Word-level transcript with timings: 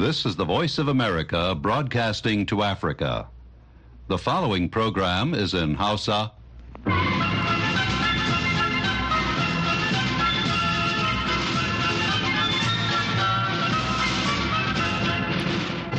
This 0.00 0.24
is 0.24 0.34
the 0.34 0.46
Voice 0.46 0.78
of 0.78 0.88
America 0.88 1.54
broadcasting 1.54 2.46
to 2.46 2.62
Africa. 2.62 3.28
The 4.08 4.16
following 4.16 4.70
program 4.70 5.34
is 5.34 5.52
in 5.52 5.74
Hausa. 5.74 6.32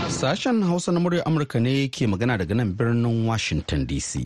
Sashen 0.10 0.66
Hausa 0.66 0.92
na 0.92 1.00
murya 1.00 1.22
Amurka 1.26 1.62
ne 1.62 1.88
ke 1.88 2.10
magana 2.10 2.40
daga 2.42 2.56
nan 2.56 2.74
birnin 2.74 3.28
Washington 3.28 3.86
DC. 3.86 4.26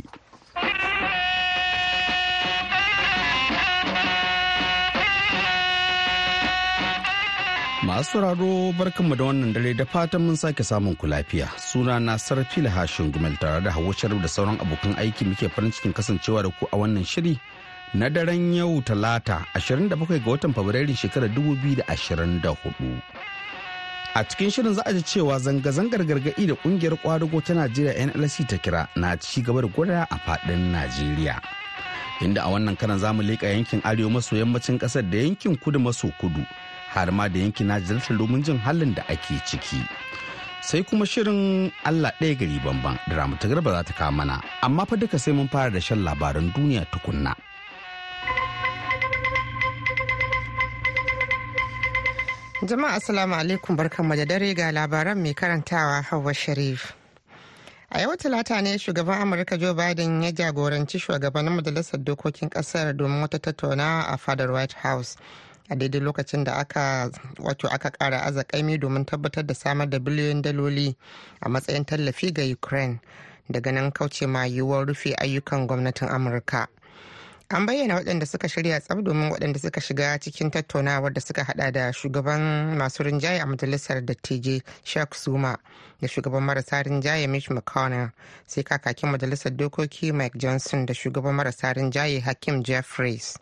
Masu 7.86 8.12
sauraro 8.12 8.72
barkanmu 8.80 9.16
da 9.16 9.23
wannan 9.28 9.54
dare 9.54 9.73
da 9.78 9.86
fatan 9.86 10.22
mun 10.26 10.36
sake 10.36 10.64
samun 10.64 10.96
ku 10.98 11.05
lafiya. 11.08 11.48
Suna 11.59 12.00
na 12.00 12.16
Sarfila 12.18 12.70
Hashin 12.70 13.12
Gumel 13.14 13.38
tare 13.40 13.62
da 13.62 13.70
Hauwa 13.72 13.94
Sharif 13.94 14.22
da 14.22 14.28
sauran 14.28 14.58
abokan 14.64 14.96
aiki 14.98 15.26
muke 15.26 15.50
farin 15.54 15.72
cikin 15.72 15.94
kasancewa 15.94 16.42
da 16.44 16.50
ku 16.50 16.66
a 16.73 16.78
wannan 16.78 17.06
shiri 17.06 17.38
na 17.94 18.09
daren 18.09 18.54
yau 18.56 18.82
talata 18.82 19.45
27 19.54 19.90
ga 20.23 20.32
watan 20.32 20.54
Fabrairu 20.54 20.95
shekarar 20.98 21.30
2024. 21.30 23.02
A 24.16 24.23
cikin 24.23 24.50
shirin 24.50 24.73
za 24.73 24.81
a 24.86 24.94
ji 24.94 25.02
cewa 25.04 25.38
zanga-zangar 25.40 26.02
gargaɗi 26.09 26.48
da 26.48 26.56
ƙungiyar 26.56 26.98
ƙwadago 27.04 27.44
ta 27.45 27.54
Najeriya 27.54 27.94
NLC 28.09 28.48
ta 28.50 28.58
kira 28.58 28.88
na 28.95 29.16
ci 29.17 29.42
gaba 29.45 29.62
da 29.62 29.67
gwada 29.67 30.08
a 30.09 30.17
faɗin 30.26 30.72
Najeriya. 30.73 31.38
Inda 32.22 32.42
a 32.42 32.50
wannan 32.50 32.80
karan 32.80 32.98
za 32.98 33.14
mu 33.14 33.22
leƙa 33.22 33.54
yankin 33.54 33.81
arewa 33.86 34.09
maso 34.17 34.36
yammacin 34.36 34.80
ƙasar 34.80 35.04
da 35.12 35.17
yankin 35.22 35.54
kudu 35.59 35.80
maso 35.80 36.09
kudu. 36.17 36.42
Har 36.95 37.12
ma 37.12 37.27
da 37.27 37.40
yankin 37.40 37.67
Najeriya 37.67 38.17
domin 38.17 38.41
jin 38.45 38.58
halin 38.58 38.95
da 38.95 39.03
ake 39.13 39.36
ciki. 39.45 39.80
Sai 40.61 40.81
kuma 40.83 41.06
shirin 41.06 41.72
Allah 41.83 42.11
ɗaya 42.20 42.36
gari 42.39 42.58
bamban 42.66 42.97
da 43.09 43.16
Ramatu 43.16 43.47
Garba 43.52 43.72
za 43.72 43.83
ta 43.83 43.94
kawo 43.94 44.11
mana, 44.11 44.42
amma 44.64 44.86
fa 44.86 44.95
duka 44.95 45.20
sai 45.20 45.33
mun 45.33 45.47
fara 45.47 45.70
da 45.72 45.80
shan 45.80 46.00
labaran 46.08 46.50
duniya 46.55 46.86
tukunna. 46.92 47.36
Jama'a 52.66 52.95
Assalamu 52.98 53.36
alaikum 53.36 53.75
barkanmu 53.77 54.16
da 54.17 54.25
dare 54.25 54.53
ga 54.55 54.72
labaran 54.72 55.22
mai 55.22 55.33
karantawa 55.33 56.02
Hauwa 56.02 56.33
Sharif. 56.33 56.94
A 57.92 58.00
yau 58.02 58.16
talata 58.17 58.61
ne 58.64 58.77
shugaban 58.77 59.22
Amurka 59.22 59.59
Joe 59.59 59.73
Biden 59.75 60.23
ya 60.23 60.31
jagoranci 60.31 60.98
shugabannin 61.00 61.53
majalisar 61.61 62.00
dokokin 62.03 62.50
ƙasar 62.50 62.94
domin 62.98 63.22
wata 63.22 63.38
tattaunawa 63.39 64.08
a 64.09 64.17
fadar 64.17 64.52
White 64.52 64.73
House. 64.73 65.16
A 65.69 65.75
daidai 65.75 66.02
lokacin 66.02 66.44
da 66.44 66.53
aka 66.55 67.09
wato 67.39 67.67
aka 67.67 67.89
kara 67.91 68.21
azakaimi 68.23 68.77
domin 68.77 69.05
tabbatar 69.05 69.45
da 69.45 69.53
samar 69.53 69.89
da 69.89 69.99
biliyoyin 69.99 70.41
daloli 70.41 70.95
a 71.41 71.49
matsayin 71.49 71.85
tallafi 71.85 72.31
ga 72.33 72.44
ukraine. 72.53 72.99
Daga 73.49 73.71
nan 73.71 73.91
kauce 73.91 74.27
ma 74.27 74.45
yiwuwar 74.45 74.88
rufe 74.88 75.13
ayyukan 75.17 75.67
gwamnatin 75.67 76.08
amurka. 76.09 76.67
An 77.49 77.66
bayyana 77.66 77.95
waɗanda 77.95 78.25
suka 78.25 78.47
shirya 78.49 78.80
tsab 78.80 79.03
domin 79.03 79.30
waɗanda 79.31 79.59
suka 79.59 79.81
shiga 79.81 80.17
cikin 80.19 80.52
tattaunawar 80.52 81.13
da 81.13 81.21
suka 81.21 81.43
hada 81.43 81.71
da 81.71 81.91
shugaban 81.93 82.75
masu 82.77 83.03
rinjaye 83.03 83.39
a 83.39 83.45
majalisar 83.45 84.02
dattijai 84.05 84.61
shak 84.83 85.13
zuma 85.16 85.58
da 86.02 86.08
shugaban 86.08 86.41
marasa 86.43 86.83
rinjaye 86.83 87.27
mitch 87.30 87.49
mcconnell 87.49 88.09
sai 88.47 88.63
kakakin 88.63 89.09
majalisar 89.11 89.52
dokoki 89.55 90.11
mike 90.11 90.38
johnson 90.39 90.86
da 90.88 90.93
shugaban 90.93 91.36
marasa 91.36 91.73
rinjaye 91.73 92.19
hakim 92.19 92.63
jeffries. 92.63 93.38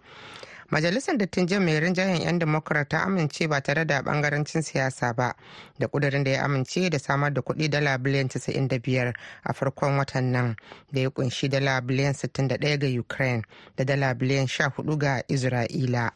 Majalisar 0.69 1.17
dattijan 1.17 1.64
mai 1.64 1.80
rinjayen 1.80 2.22
'yan 2.22 2.39
democrat 2.39 2.89
ta 2.89 3.03
amince 3.03 3.47
ba 3.47 3.61
tare 3.61 3.86
da 3.86 4.02
bangarancin 4.02 4.61
siyasa 4.61 5.14
ba 5.14 5.36
da 5.80 5.88
kudurin 5.88 6.23
da 6.23 6.31
ya 6.31 6.44
amince 6.44 6.89
da 6.89 7.00
samar 7.00 7.33
da 7.33 7.42
kuɗi 7.42 7.69
dala 7.69 7.97
biliyan 7.97 8.28
95 8.30 9.14
a 9.44 9.53
farkon 9.53 9.97
watan 9.97 10.31
nan 10.31 10.56
da 10.91 11.01
ya 11.01 11.09
ƙunshi 11.09 11.50
dala 11.50 11.81
biliyan 11.81 12.13
61 12.13 12.78
ga 12.78 13.00
ukraine 13.00 13.44
da 13.78 13.84
dala 13.85 14.13
biliyan 14.13 14.47
14 14.47 14.97
ga 14.97 15.22
isra'ila. 15.28 16.12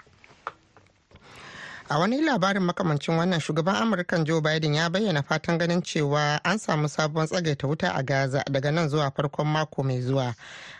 A 1.89 1.99
wani 1.99 2.21
labarin 2.21 2.63
makamancin 2.63 3.15
wannan 3.17 3.39
shugaban 3.39 3.75
amurkan 3.75 4.23
joe 4.25 4.41
biden 4.41 4.73
ya 4.75 4.89
bayyana 4.89 5.23
fatan 5.23 5.57
ganin 5.57 5.81
cewa 5.81 6.39
an 6.43 6.57
samu 6.57 6.89
sabon 6.89 7.27
tsagaita 7.27 7.67
wuta 7.67 7.95
a 7.95 8.03
gaza 8.03 8.43
daga 8.51 8.71
nan 8.71 8.89
zuwa 8.89 9.11
farkon 9.11 9.47
mako 9.47 9.83
mai 9.83 10.01
zuwa 10.01 10.35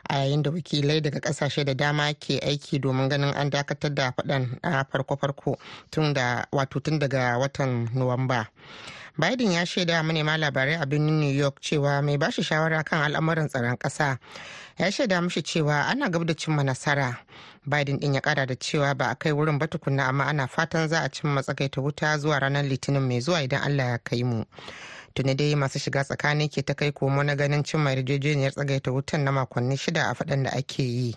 a 0.09 0.15
yayin 0.15 0.43
da 0.43 0.51
wakilai 0.51 1.01
daga 1.01 1.19
ƙasashe 1.19 1.63
da 1.65 1.73
dama 1.73 2.13
ke 2.13 2.39
aiki 2.39 2.79
domin 2.79 3.09
ganin 3.09 3.33
an 3.35 3.49
dakatar 3.49 3.93
da 3.93 4.11
faɗan 4.11 4.59
a 4.63 4.83
farko-farko 4.85 5.55
tun 5.91 6.13
daga 6.13 7.37
watan 7.39 7.89
nuwamba. 7.95 8.47
Biden 9.19 9.51
ya 9.51 9.65
shaida 9.65 10.03
manema 10.03 10.37
labarai 10.37 10.75
a 10.81 10.85
birnin 10.85 11.19
new 11.19 11.31
york 11.33 11.59
cewa 11.61 12.03
mai 12.03 12.17
bashi 12.17 12.43
shawara 12.43 12.83
kan 12.83 13.01
al'amuran 13.01 13.47
tsaron 13.49 13.77
ƙasa 13.77 14.17
ya 14.77 14.91
shaida 14.91 15.21
mishi 15.21 15.41
cewa 15.41 15.87
ana 15.87 16.09
gab 16.09 16.25
da 16.25 16.33
cimma 16.33 16.63
nasara. 16.63 17.17
Biden 17.67 17.99
din 17.99 18.13
ya 18.13 18.21
kara 18.21 18.45
da 18.45 18.55
cewa 18.55 18.93
ba 18.97 19.05
a 19.09 19.15
kai 19.15 19.31
wurin 19.31 19.59
ba 19.59 19.67
tukunna 19.67 20.07
amma 20.07 20.23
ana 20.25 20.47
fatan 20.47 20.87
za 20.87 20.99
a 21.03 21.09
cimma 21.09 21.41
tsakaita 21.43 21.81
wuta 21.81 22.17
zuwa 22.17 22.39
ranar 22.39 22.65
litinin 22.65 23.01
mai 23.07 23.21
zuwa 23.21 23.43
idan 23.43 23.61
allah 23.63 23.85
ya 23.89 23.97
kai 23.97 24.23
mu. 24.23 24.43
Tuni 25.13 25.35
dai 25.35 25.55
masu 25.55 25.79
shiga 25.79 26.03
tsakani 26.03 26.49
ke 26.49 26.61
ta 26.65 26.73
kai 26.73 26.91
komo 26.91 27.23
na 27.23 27.35
ganin 27.35 27.63
cimma 27.63 27.89
yarjejeniyar 27.91 28.51
tsagaita 28.53 28.91
wutan 28.91 29.23
na 29.23 29.31
makonni 29.31 29.77
shida 29.77 30.09
a 30.09 30.13
faɗan 30.13 30.43
da 30.43 30.49
ake 30.51 30.83
yi. 30.83 31.15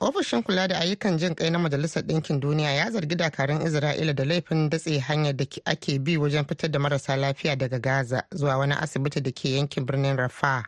Ofishin 0.00 0.42
kula 0.42 0.68
da 0.68 0.78
ayyukan 0.80 1.18
jin 1.18 1.34
kai 1.34 1.50
na 1.50 1.58
majalisar 1.58 2.02
ɗinkin 2.02 2.40
duniya 2.40 2.70
ya 2.74 2.90
zargi 2.90 3.14
dakarun 3.16 3.60
isra'ila 3.66 4.14
da 4.14 4.24
laifin 4.24 4.70
datse 4.70 4.98
hanyar 4.98 5.36
da 5.36 5.44
ake 5.66 5.98
bi 5.98 6.16
wajen 6.16 6.44
fitar 6.44 6.70
da 6.70 6.78
marasa 6.78 7.16
lafiya 7.16 7.56
daga 7.56 7.78
gaza 7.78 8.22
zuwa 8.34 8.56
wani 8.58 8.74
asibiti 8.74 9.20
da 9.20 9.30
ke 9.32 9.48
yankin 9.56 9.86
birnin 9.86 10.16
rafa 10.16 10.64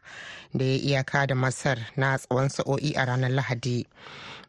da 0.55 0.65
ya 0.65 0.77
iyaka 0.79 1.27
da 1.27 1.35
masar 1.35 1.79
na 1.97 2.19
tsawon 2.19 2.49
sa'o'i 2.49 2.93
a 2.97 3.05
ranar 3.07 3.31
lahadi. 3.31 3.87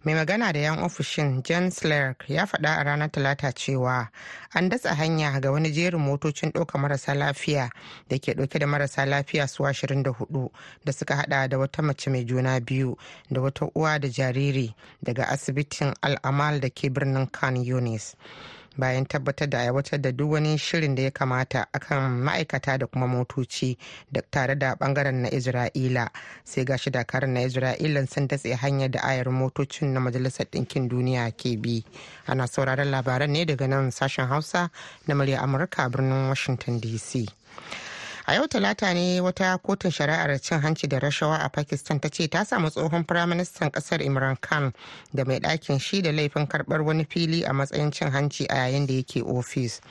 Mai 0.03 0.13
magana 0.15 0.51
da 0.53 0.59
yan 0.59 0.79
ofishin 0.79 1.43
jan 1.43 1.71
slark 1.71 2.29
ya 2.29 2.45
faɗa 2.45 2.77
a 2.77 2.83
ranar 2.83 3.11
talata 3.11 3.51
cewa 3.53 4.09
an 4.53 4.69
datsa 4.69 4.95
hanya 4.95 5.39
ga 5.41 5.51
wani 5.51 5.71
jerin 5.71 5.99
motocin 6.01 6.51
ɗauka 6.51 6.77
marasa 6.79 7.13
lafiya 7.13 7.69
da 8.09 8.17
ke 8.17 8.33
ɗauke 8.33 8.59
da 8.59 8.65
marasa 8.67 9.05
lafiya 9.05 9.47
su 9.47 9.63
24 9.63 10.49
da 10.85 10.91
suka 10.93 11.15
hada 11.15 11.47
da 11.47 11.57
wata 11.57 11.81
mace 11.81 12.09
mai 12.09 12.23
juna 12.25 12.59
biyu 12.59 12.97
da 13.31 13.41
wata 13.41 13.69
uwa 13.75 13.99
da 13.99 14.07
jariri 14.09 14.73
daga 15.03 15.27
asibitin 15.29 15.93
al'amal 16.01 16.59
da 16.59 16.69
ke 16.69 16.89
birnin 16.89 17.27
khan 17.31 17.55
yunis. 17.63 18.15
Bayan 18.77 19.05
tabbatar 19.05 19.49
da 19.49 19.59
aiwatar 19.59 20.01
da 20.01 20.11
duk 20.11 20.31
wani 20.31 20.57
shirin 20.57 20.95
da 20.95 21.03
ya 21.03 21.11
kamata 21.11 21.67
akan 21.73 22.23
ma'aikata 22.23 22.77
da 22.79 22.87
kuma 22.87 23.07
motoci 23.07 23.77
da 24.11 24.21
tare 24.21 24.55
da 24.55 24.75
ɓangaren 24.75 25.21
na 25.21 25.29
isra'ila. 25.29 26.09
Sai 26.43 26.65
gashi 26.65 26.89
dakarun 26.91 27.33
na 27.33 27.41
isra'ila 27.41 28.07
sun 28.09 28.27
datse 28.27 28.55
hanyar 28.55 28.89
da 28.91 28.99
ayar 29.03 29.27
motocin 29.31 29.93
na 29.93 29.99
majalisar 29.99 30.45
ɗinkin 30.51 30.89
duniya 30.89 31.31
ke 31.37 31.57
bi. 31.57 31.83
Ana 32.27 32.47
sauraron 32.47 32.91
labaran 32.91 33.29
ne 33.31 33.45
daga 33.45 33.67
nan 33.67 33.91
sashen 33.91 34.27
hausa 34.27 34.69
na 35.07 35.15
murya 35.15 35.39
amurka 35.41 35.89
birnin 35.89 36.27
washington 36.29 36.79
dc 36.81 37.27
a 38.25 38.33
yau 38.35 38.47
talata 38.47 38.93
ne 38.93 39.21
wata 39.21 39.57
kotun 39.57 39.91
shari'ar 39.91 40.39
cin 40.41 40.59
hanci 40.61 40.87
da 40.87 40.99
rashawa 40.99 41.39
a 41.43 41.49
pakistan 41.49 41.99
ta 41.99 42.09
ce 42.09 42.27
ta 42.27 42.43
samu 42.45 42.69
tsohon 42.69 43.03
firaministan 43.03 43.71
ƙasar 43.71 44.01
imran 44.01 44.35
khan 44.41 44.73
da 45.13 45.23
mai 45.25 45.39
ɗakin 45.39 45.79
shi 45.79 46.01
da 46.01 46.11
laifin 46.11 46.47
karɓar 46.47 46.81
wani 46.85 47.05
fili 47.09 47.43
a 47.45 47.53
matsayin 47.53 47.91
cin 47.91 48.11
hanci 48.11 48.45
a 48.49 48.55
yayin 48.55 48.85
da 48.87 48.93
yake 48.93 49.21
ofis. 49.23 49.81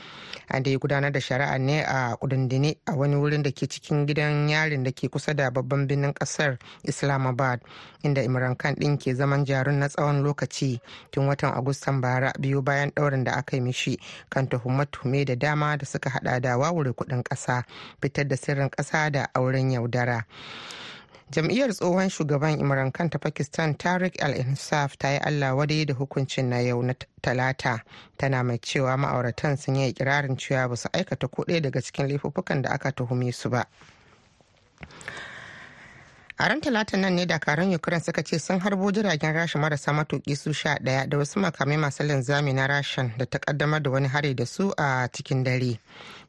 An 0.48 0.62
da 0.62 0.70
ya 0.70 0.78
gudanar 0.78 1.12
da 1.12 1.20
shari'a 1.20 1.58
ne 1.58 1.80
a 1.82 2.16
kudindine 2.20 2.76
a 2.86 2.94
wani 2.96 3.16
wurin 3.16 3.42
da 3.42 3.50
ke 3.50 3.66
cikin 3.66 4.06
gidan 4.06 4.48
yarin 4.48 4.84
da 4.84 4.90
ke 4.92 5.08
kusa 5.10 5.34
da 5.34 5.50
babban 5.50 5.86
birnin 5.88 6.12
ƙasar 6.14 6.58
islamabad 6.84 7.60
inda 8.02 8.22
imran 8.22 8.56
khan 8.56 8.74
ɗin 8.74 8.96
ke 8.98 9.14
zaman 9.14 9.44
jarun 9.44 9.78
na 9.78 9.88
tsawon 9.88 10.22
lokaci 10.22 10.80
tun 11.10 11.26
watan 11.26 11.52
agustan 11.54 12.00
bara 12.00 12.32
biyu 12.40 12.62
bayan 12.62 12.90
ɗaurin 12.90 13.24
da 13.24 13.32
aka 13.32 13.56
yi 13.56 13.62
mishi 13.62 13.98
kan 14.30 14.46
tuhume 14.48 15.24
da 15.24 15.34
dama 15.36 15.76
da 15.76 15.84
suka 15.86 16.10
hada 16.10 16.40
da 16.40 16.56
wawure 16.58 16.92
kuɗin 16.92 17.22
ƙasa 17.22 17.64
fitar 18.02 18.24
da 18.30 18.36
sirrin 18.36 18.70
ƙasa 18.70 19.10
da 19.12 19.26
auren 19.34 19.70
yaudara. 19.70 20.24
Jam'iyyar 21.32 21.72
tsohon 21.74 22.08
shugaban 22.10 22.58
imran 22.60 22.92
khan 22.92 23.10
ta 23.10 23.18
pakistan 23.18 23.74
tariq 23.76 24.22
al-insaf 24.22 24.96
ta 24.98 25.08
yi 25.10 25.18
allah 25.18 25.54
wadai 25.54 25.84
da 25.86 25.94
hukuncin 25.94 26.48
na 26.48 26.58
yau 26.58 26.82
na 26.82 26.94
talata. 27.22 27.82
Tana 28.16 28.42
mai 28.42 28.58
cewa 28.58 28.96
ma'auratan 28.96 29.56
sun 29.58 29.74
yi 29.76 29.92
ikirarin 29.92 30.36
cewa 30.36 30.68
ba 30.68 30.76
su 30.76 30.88
aikata 30.92 31.28
ko 31.30 31.44
daga 31.44 31.80
cikin 31.82 32.08
laifuffukan 32.08 32.62
da 32.62 32.70
aka 32.70 32.90
tuhume 32.92 33.32
su 33.34 33.48
ba. 33.50 33.66
A 36.42 36.48
ran 36.48 36.60
talata 36.60 36.96
nan 36.96 37.14
ne 37.14 37.26
dakaran 37.26 37.74
ukraine 37.74 38.00
suka 38.02 38.22
ce 38.22 38.38
sun 38.38 38.60
harbo 38.60 38.90
jiragen 38.92 39.32
rasha 39.34 39.58
marasa 39.58 39.92
matuki 39.92 40.34
su 40.36 40.52
sha 40.54 40.74
ɗaya 40.80 41.06
da 41.06 41.18
wasu 41.18 41.38
makamai 41.40 41.76
masu 41.76 42.02
linzami 42.02 42.52
na 42.54 42.66
rashan 42.66 43.12
da 43.18 43.26
ta 43.26 43.38
kaddamar 43.38 43.82
da 43.82 43.90
wani 43.90 44.08
hari 44.08 44.34
da 44.34 44.46
su 44.46 44.72
a 44.78 45.06
cikin 45.12 45.44
dare. 45.44 45.78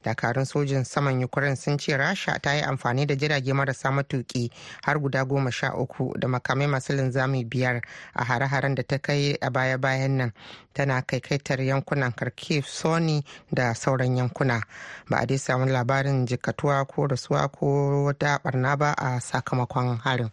Dakarun 0.03 0.45
sojin 0.45 0.83
saman 0.83 1.23
ukraine 1.23 1.55
sun 1.55 1.77
ce 1.77 1.95
rasha 1.97 2.39
ta 2.41 2.51
yi 2.53 2.61
amfani 2.61 3.05
da 3.07 3.15
jirage 3.15 3.53
marasa 3.53 3.89
matuki 3.91 4.51
har 4.83 4.99
guda 4.99 5.23
goma 5.25 5.51
sha 5.51 5.71
uku 5.79 6.11
da 6.19 6.27
makamai 6.27 6.67
masu 6.67 6.91
linzami 6.93 7.45
biyar 7.45 7.79
a 8.13 8.23
hare-haren 8.25 8.75
da 8.75 8.83
ta 8.83 8.97
kai 8.97 9.37
a 9.41 9.49
baya-bayan 9.49 10.17
nan. 10.17 10.33
Tana 10.73 11.01
kaikaitar 11.03 11.59
yankunan 11.61 12.11
kharkiv 12.11 12.65
sony 12.65 13.23
da 13.53 13.73
sauran 13.73 14.17
yankuna. 14.17 14.61
Ba 15.09 15.17
a 15.21 15.25
dai 15.25 15.37
samu 15.37 15.65
labarin 15.65 16.25
jikatuwa 16.27 16.85
ko 16.87 17.07
rasuwa 17.07 17.47
ko 17.51 18.03
wata 18.05 18.39
barna 18.43 18.75
ba 18.77 18.91
a 18.97 19.19
sakamakon 19.21 20.00
harin. 20.03 20.30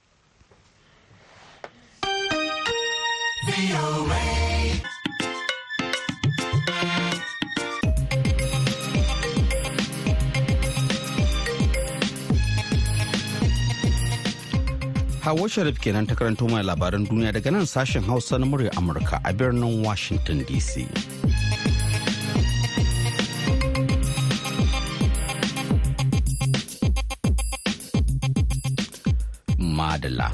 Hawa 15.29 15.44
Sharif 15.47 15.76
kenan 15.85 16.06
ta 16.09 16.14
karanto 16.17 16.49
mai 16.49 16.62
labaran 16.64 17.05
duniya 17.05 17.32
daga 17.37 17.53
nan 17.53 17.67
sashen 17.69 18.00
Hausa 18.09 18.38
na 18.38 18.47
murya 18.47 18.71
Amurka 18.81 19.21
a 19.29 19.32
birnin 19.35 19.82
Washington 19.85 20.41
DC. 20.49 20.88
Madala. 29.58 30.31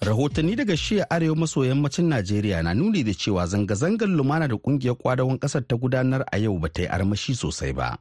Rahotanni 0.00 0.56
daga 0.56 0.76
shiya 0.76 1.10
arewa 1.10 1.36
maso 1.36 1.64
yammacin 1.64 2.08
Najeriya 2.08 2.62
na 2.62 2.74
nuni 2.74 3.02
da 3.04 3.14
cewa 3.14 3.46
zanga-zangar 3.46 4.08
lumana 4.08 4.48
da 4.48 4.54
ƙungiyar 4.56 4.94
kwadawan 4.98 5.38
ƙasar 5.38 5.62
ta 5.66 5.76
gudanar 5.76 6.24
a 6.32 6.38
yau 6.38 6.58
ba 6.58 6.68
ta 6.68 6.82
yi 6.82 6.88
armashi 6.88 7.34
sosai 7.34 7.72
ba. 7.72 7.98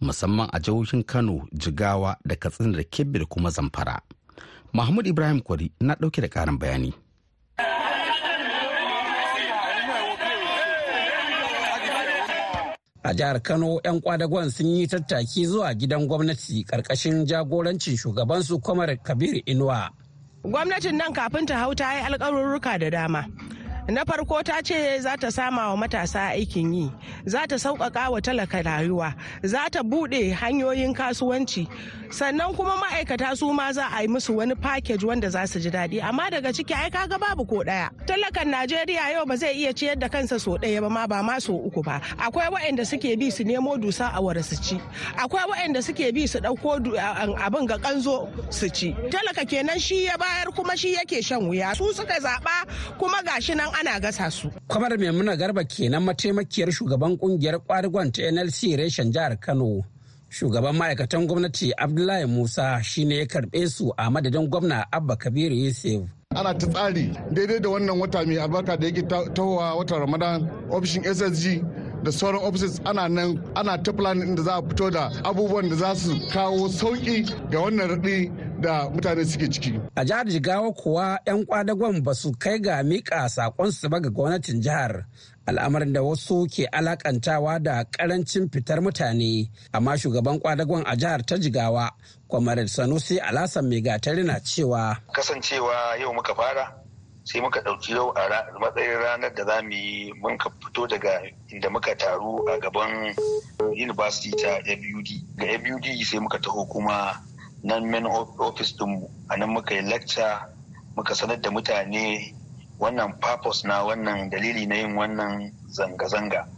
Musamman 0.00 0.48
a 0.52 0.60
jihohin 0.60 1.04
Kano, 1.06 1.46
Jigawa 1.54 2.16
da 2.24 2.34
Katsina 2.36 2.76
da 2.76 2.82
Kebbi 2.84 3.18
da 3.20 3.24
kuma 3.26 3.50
Zamfara. 3.50 4.00
Mahmud 4.72 5.06
Ibrahim 5.06 5.40
Kwari 5.40 5.70
na 5.80 5.94
ɗauke 5.94 6.20
da 6.20 6.28
ƙarin 6.28 6.58
bayani. 6.58 6.94
A 13.02 13.14
jihar 13.14 13.40
Kano, 13.42 13.80
'yan 13.84 14.00
kwadagon 14.00 14.50
sun 14.50 14.66
yi 14.76 14.86
tattaki 14.86 15.46
zuwa 15.46 15.74
gidan 15.74 16.06
gwamnati 16.06 16.64
ƙarƙashin 16.64 17.24
jagorancin 17.26 17.96
shugabansu 17.96 18.60
Kwamar 18.60 18.96
Kabir 19.02 19.42
Inuwa. 19.46 19.88
Gwamnatin 20.44 20.96
nan 20.96 21.12
kafin 21.14 21.46
ta 21.46 21.58
hau 21.58 21.74
ta 21.74 21.92
yi 21.96 22.02
alƙarurruka 22.04 22.78
da 22.78 22.90
dama. 22.90 23.24
Na 23.88 24.04
farko 24.04 24.42
ta 24.44 24.60
ce 24.62 25.00
za 25.00 25.16
ta 25.16 25.30
sama 25.30 25.68
wa 25.70 25.76
matasa 25.86 26.30
aikin 26.34 26.74
yi 26.74 26.92
za 27.26 27.46
ta 27.46 27.56
sauƙaƙa 27.56 28.10
wa 28.10 28.20
talaka 28.20 28.62
rayuwa 28.62 29.14
za 29.42 29.68
ta 29.70 29.80
buɗe 29.82 30.32
hanyoyin 30.34 30.94
kasuwanci. 30.94 31.66
Sannan 32.10 32.54
kuma 32.56 32.76
ma'aikata 32.76 33.36
su 33.36 33.52
ma 33.52 33.72
za 33.72 33.88
a 33.92 34.02
yi 34.02 34.08
musu 34.08 34.34
wani 34.36 34.54
package 34.54 35.04
wanda 35.04 35.30
za 35.30 35.46
su 35.46 35.58
ji 35.60 35.70
daɗi. 35.70 36.02
Amma 36.02 36.30
daga 36.30 36.52
ciki 36.52 36.74
ai 36.74 36.90
kaga 36.90 37.18
babu 37.18 37.44
ko 37.46 37.62
ɗaya. 37.64 37.90
Talakan 38.06 38.50
najeriya 38.50 39.12
yau 39.14 39.24
ba 39.26 39.36
zai 39.36 39.54
iya 39.54 39.72
ciyar 39.72 39.98
da 39.98 40.08
kansa 40.08 40.38
so 40.38 40.56
ɗaya 40.58 40.80
ba 40.82 40.90
ma 40.90 41.06
ba 41.06 41.22
ma 41.22 41.38
so 41.38 41.54
uku 41.54 41.82
ba. 41.82 42.00
Akwai 42.18 42.50
waɗanda 42.50 42.86
suke 42.86 43.16
bi 43.18 43.30
su 43.30 43.44
nemo 43.44 43.76
dusa 43.78 44.10
a 44.14 44.42
su 44.42 44.56
ci. 44.62 44.80
Akwai 45.16 45.46
waɗanda 45.46 45.82
suke 45.82 46.12
bi 46.14 46.26
su 46.26 46.38
ɗauko 46.38 46.78
abin 47.38 47.66
ga 47.66 47.78
kanzo 47.78 48.28
su 48.52 48.68
ci. 48.68 48.92
Talaka 49.10 49.46
kenan 49.48 49.78
shi 49.78 50.04
ya 50.06 50.16
bayar 50.16 50.52
kuma 50.54 50.76
shi 50.76 50.94
yake 50.94 51.22
shan 51.24 51.42
wuya. 51.42 51.74
Su 51.76 51.92
suka 51.94 52.18
zaɓa 52.20 52.98
kuma 52.98 53.22
gashi 53.22 53.54
nan 53.56 53.69
ana 53.78 54.00
gasa 54.00 54.30
su. 54.30 54.50
Kwamar 54.68 54.98
Maimuna 54.98 55.36
Garba 55.36 55.64
kenan 55.64 56.02
mataimakiyar 56.04 56.70
shugaban 56.72 57.16
ƙungiyar 57.18 57.58
kwadagon 57.66 58.12
ta 58.12 58.22
NLC 58.30 58.76
reshen 58.76 59.12
jihar 59.12 59.38
Kano. 59.40 59.84
Shugaban 60.30 60.76
ma'aikatan 60.76 61.26
gwamnati 61.26 61.72
Abdullahi 61.76 62.26
Musa 62.26 62.80
shine 62.82 63.16
ya 63.18 63.24
karɓe 63.26 63.68
su 63.68 63.92
a 63.96 64.10
madadin 64.10 64.48
gwamna 64.48 64.84
Abba 64.92 65.16
Kabiru 65.16 65.54
Yusuf. 65.54 66.08
ana 66.36 66.54
ta 66.58 66.66
tsari 66.66 67.10
daidai 67.32 67.60
da 67.60 67.68
wannan 67.68 67.98
wata 68.00 68.24
mai 68.26 68.38
albarka 68.38 68.76
da 68.76 68.86
yake 68.86 69.02
tahowa 69.34 69.74
watan 69.74 69.98
ramadan 70.00 70.48
ofishin 70.70 71.02
ssg 71.14 71.62
da 72.04 72.12
sauran 72.12 72.42
offices 72.42 72.80
ana 72.84 73.08
nan 73.08 73.40
ana 73.54 73.82
ta 73.82 73.92
planning 73.92 74.28
inda 74.28 74.42
za 74.42 74.54
a 74.54 74.62
fito 74.62 74.90
da 74.90 75.10
abubuwan 75.24 75.68
da 75.68 75.76
za 75.76 75.94
su 75.96 76.12
kawo 76.32 76.68
sauƙi 76.68 77.26
ga 77.50 77.58
wannan 77.60 77.88
raɗi 77.90 78.30
da 78.60 78.88
mutane 78.90 79.24
suke 79.24 79.48
ciki. 79.50 79.80
A 79.96 80.04
jihar 80.04 80.26
Jigawa 80.26 80.72
kuwa 80.72 81.18
'yan 81.26 81.46
kwadagon 81.46 82.02
ba 82.02 82.14
su 82.14 82.32
kai 82.38 82.58
ga 82.58 82.82
miƙa 82.82 83.28
saƙonsu 83.28 83.88
ba 83.90 84.00
ga 84.00 84.10
gwamnatin 84.10 84.60
jihar. 84.62 85.04
Al'amarin 85.46 85.92
da 85.92 86.02
wasu 86.02 86.46
ke 86.46 86.66
alakantawa 86.72 87.58
da 87.62 87.84
ƙarancin 87.84 88.48
fitar 88.52 88.80
mutane, 88.80 89.50
amma 89.72 89.96
shugaban 89.98 90.38
kwadagon 90.40 90.82
a 90.86 90.96
jihar 90.96 91.26
ta 91.26 91.36
Jigawa, 91.36 91.90
Kwamarar 92.28 92.68
Sanusi 92.68 93.18
Alasan 93.18 93.66
Megatari 93.66 94.24
na 94.24 94.38
cewa. 94.40 94.96
Kasancewa 95.12 95.98
yau 95.98 96.12
muka 96.14 96.34
fara, 96.34 96.80
sai 97.24 97.40
muka 97.40 97.60
ɗauki 97.60 97.92
yau 97.92 98.10
a 98.14 98.28
matsayin 98.60 98.98
ranar 98.98 99.34
da 99.34 99.44
za 99.44 99.62
mu 99.62 99.70
yi 99.72 100.12
mun 100.20 100.38
ka 100.38 100.50
fito 100.60 100.86
daga 100.86 101.22
inda 101.52 101.70
muka 101.70 101.94
taru 101.96 102.44
a 102.48 102.58
gaban 102.58 103.14
university 103.74 104.30
ta 104.30 104.58
abud 104.58 105.06
ga 105.36 105.46
abud 105.54 105.84
sai 106.04 106.18
muka 106.20 106.38
taho 106.38 106.64
kuma 106.66 107.14
nan 107.62 107.84
main 107.90 108.06
office 108.06 108.72
dinmu 108.76 109.08
a 109.28 109.36
nan 109.36 109.50
muka 109.50 109.74
yi 109.74 109.82
lecture 109.82 110.40
muka 110.96 111.14
sanar 111.14 111.40
da 111.40 111.50
mutane 111.50 112.34
wannan 112.78 113.12
purpose 113.20 113.64
na 113.66 113.84
wannan 113.84 114.30
dalili 114.30 114.66
na 114.66 114.74
yin 114.76 114.96
wannan 114.96 115.52
zanga-zanga 115.70 116.48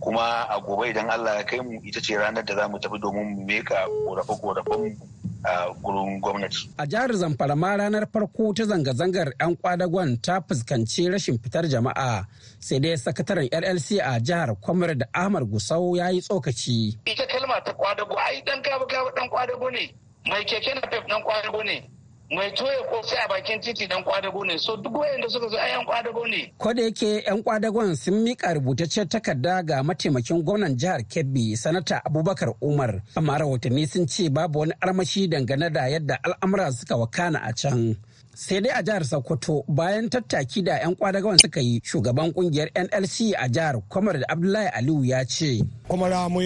kuma 0.00 0.46
a 0.48 0.60
gobe 0.60 0.88
idan 0.90 1.10
allah 1.10 1.34
ya 1.38 1.44
kai 1.44 1.60
mu 1.60 1.80
ita 1.84 2.00
ce 2.00 2.14
ranar 2.16 2.44
da 2.44 2.54
za 2.54 2.68
mu 2.68 2.78
tafi 2.78 2.98
domin 2.98 3.34
mu 3.36 3.44
meka 3.46 3.86
korafe-korafen 4.06 4.96
a 5.44 5.74
gurin 5.82 6.20
gwamnati. 6.20 6.70
A 6.78 6.86
jihar 6.86 7.10
Zamfara 7.12 7.56
ma 7.56 7.76
ranar 7.76 8.06
farko 8.12 8.54
ta 8.54 8.62
zanga-zangar 8.64 9.32
'yan 9.40 9.56
kwadagon 9.56 10.16
ta 10.22 10.40
fuskanci 10.40 11.10
rashin 11.10 11.38
fitar 11.42 11.64
jama'a 11.66 12.26
sai 12.60 12.78
dai 12.78 12.96
sakataren 12.96 13.48
LLC 13.50 13.98
a 14.00 14.20
jihar 14.20 14.54
Kwamar 14.62 14.94
da 14.96 15.06
Ahmad 15.14 15.42
Gusau 15.50 15.96
ya 15.96 16.10
yi 16.10 16.20
tsokaci. 16.22 16.98
Ita 17.06 17.26
kalma 17.26 17.60
ta 17.64 17.72
kwadago 17.74 18.14
ai 18.18 18.42
dan 18.46 18.62
gaba 18.62 18.86
gaba 18.86 19.10
dan 19.16 19.28
kwadago 19.28 19.70
ne 19.70 19.94
mai 20.28 20.44
keke 20.44 20.74
na 20.74 20.80
pep 20.80 21.08
dan 21.08 21.22
kwadago 21.22 21.62
ne 21.64 21.88
mai 22.36 22.50
toye 22.52 22.78
kosai 22.90 23.18
a 23.24 23.28
bakin 23.28 23.60
titi 23.60 23.86
dan 23.86 24.02
kwadago 24.04 24.44
ne 24.44 24.58
so 24.58 24.76
duk 24.76 24.94
wayanda 24.94 25.28
suka 25.28 25.48
zo 25.48 25.58
ayan 25.58 25.84
kwadago 25.84 26.26
ne. 26.26 26.52
Ko 26.58 26.72
da 26.74 26.82
yake 26.82 27.22
yan 27.26 27.42
kwadagon 27.42 27.94
sun 27.96 28.14
mika 28.22 28.54
rubutaccen 28.54 29.08
takarda 29.08 29.62
ga 29.62 29.82
mataimakin 29.82 30.42
gwamnan 30.42 30.76
jihar 30.76 31.02
Kebbi 31.04 31.56
sanata 31.56 32.00
Abubakar 32.04 32.54
Umar 32.60 33.02
amma 33.16 33.38
rahotanni 33.38 33.86
sun 33.86 34.06
ce 34.06 34.28
babu 34.30 34.58
wani 34.58 34.72
armashi 34.80 35.28
dangane 35.28 35.70
da 35.70 35.88
yadda 35.88 36.18
al'amura 36.24 36.72
suka 36.72 36.96
wakana 36.96 37.38
a 37.44 37.52
can. 37.52 37.96
Sai 38.34 38.60
dai 38.60 38.72
a 38.72 38.82
jihar 38.82 39.04
sokoto 39.04 39.54
bayan 39.68 40.08
tattaki 40.08 40.62
da 40.62 40.74
'yan 40.80 40.94
kwadagawan 40.96 41.38
suka 41.38 41.60
yi 41.60 41.80
shugaban 41.84 42.32
ƙungiyar 42.32 42.68
nlc 42.74 43.16
a 43.36 43.48
jihar 43.48 43.76
kwamar 43.88 44.18
da 44.20 44.26
abdullahi 44.28 44.68
aliyu 44.68 45.04
ya 45.04 45.24
ce. 45.24 45.60
Kuma 45.88 46.08
ra 46.08 46.28
mu 46.28 46.40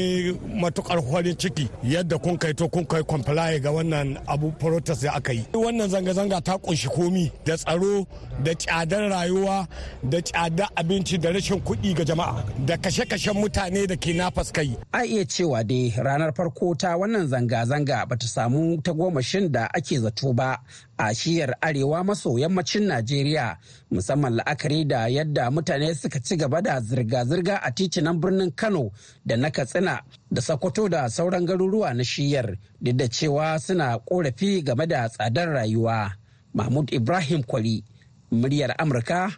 matuƙar 0.60 0.98
farin 1.12 1.36
ciki 1.38 1.70
yadda 1.84 2.18
kun 2.18 2.36
kai 2.38 2.52
to 2.52 2.68
kun 2.68 2.84
kai 2.84 3.02
comply 3.02 3.58
ga 3.60 3.70
wannan 3.70 4.18
abu 4.26 4.50
protest 4.58 5.02
da 5.02 5.12
aka 5.14 5.32
yi. 5.32 5.46
Wannan 5.52 5.88
zanga-zanga 5.88 6.40
ta 6.42 6.58
ƙunshi 6.58 6.88
komi 6.90 7.30
da 7.44 7.54
tsaro 7.56 8.04
da 8.42 8.52
tsadar 8.54 9.06
rayuwa 9.10 9.68
da 10.02 10.18
tsadar 10.20 10.68
abinci 10.74 11.18
da 11.20 11.30
rashin 11.30 11.60
kuɗi 11.62 11.94
ga 11.94 12.04
jama'a 12.04 12.42
da 12.66 12.76
kashe-kashen 12.76 13.34
mutane 13.38 13.86
da 13.86 13.94
ke 13.94 14.10
nafas 14.12 14.50
kai 14.52 14.76
a 14.92 15.04
iya 15.06 15.22
cewa 15.24 15.62
dai 15.62 15.94
ranar 15.96 16.34
farko 16.34 16.74
ta 16.74 16.96
wannan 16.98 17.28
zanga-zanga 17.30 18.06
bata 18.08 18.26
samu 18.26 18.82
tagomashin 18.82 19.52
da 19.52 19.68
ake 19.72 20.00
zato 20.02 20.34
ba. 20.34 20.58
A 20.98 21.14
shiyar 21.14 21.54
arewa 21.60 22.04
maso 22.04 22.38
yammacin 22.38 22.86
Najeriya 22.86 23.56
musamman 23.90 24.34
la'akari 24.36 24.84
da 24.84 25.08
yadda 25.08 25.50
mutane 25.50 25.94
suka 25.94 26.20
ci 26.20 26.36
gaba 26.36 26.62
da 26.62 26.80
zirga-zirga 26.80 27.60
a 27.62 27.70
titunan 27.70 28.20
birnin 28.20 28.50
Kano 28.54 28.90
da 29.24 29.36
na 29.36 29.50
Katsina 29.50 30.02
da 30.30 30.40
Sokoto 30.40 30.88
da 30.88 31.08
sauran 31.08 31.46
garuruwa 31.46 31.94
na 31.94 32.04
shiyar 32.04 32.56
duk 32.80 32.96
da 32.96 33.08
cewa 33.08 33.58
suna 33.58 33.98
korafi 33.98 34.62
game 34.64 34.86
da 34.86 35.08
tsadar 35.08 35.48
rayuwa. 35.48 36.12
Mahmud 36.54 36.92
Ibrahim 36.92 37.42
Kwari, 37.42 37.84
muryar 38.32 38.74
Amurka 38.78 39.30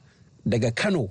daga 0.47 0.71
Kano, 0.71 1.09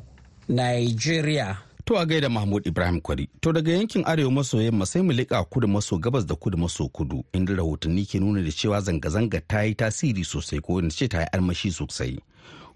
Nigeria. 0.47 1.66
To 1.87 1.95
a 1.97 2.05
gaida 2.05 2.29
Mahmud 2.29 2.67
Ibrahim 2.67 3.01
Kwari. 3.01 3.29
To 3.41 3.53
daga 3.53 3.71
yankin 3.71 4.03
arewa 4.05 4.31
maso 4.31 4.61
yamma 4.61 4.85
sai 4.85 5.01
mu 5.01 5.13
liƙa 5.13 5.43
kudu 5.49 5.67
maso 5.67 5.97
gabas 5.97 6.25
da 6.25 6.35
kudu 6.35 6.57
maso 6.57 6.89
kudu 6.89 7.23
inda 7.33 7.55
rahotanni 7.55 8.05
ke 8.05 8.19
nuna 8.19 8.41
da 8.43 8.51
cewa 8.51 8.81
zanga-zanga 8.81 9.39
ta 9.47 9.61
yi 9.63 9.73
tasiri 9.75 10.23
sosai 10.25 10.59
ko 10.61 10.73
wanda 10.83 10.91
ce 10.91 11.07
ta 11.07 11.21
yi 11.21 11.27
armashi 11.31 11.71
sosai. 11.71 12.19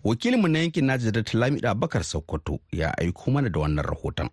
Wakilinmu 0.04 0.48
na 0.48 0.60
yankin 0.60 0.86
Najeriya 0.88 1.34
Lamida 1.36 1.76
Bakar 1.76 2.04
Sokoto 2.04 2.60
ya 2.72 2.96
aiko 2.98 3.32
mana 3.32 3.50
da 3.50 3.60
wannan 3.60 3.84
rahoton. 3.86 4.30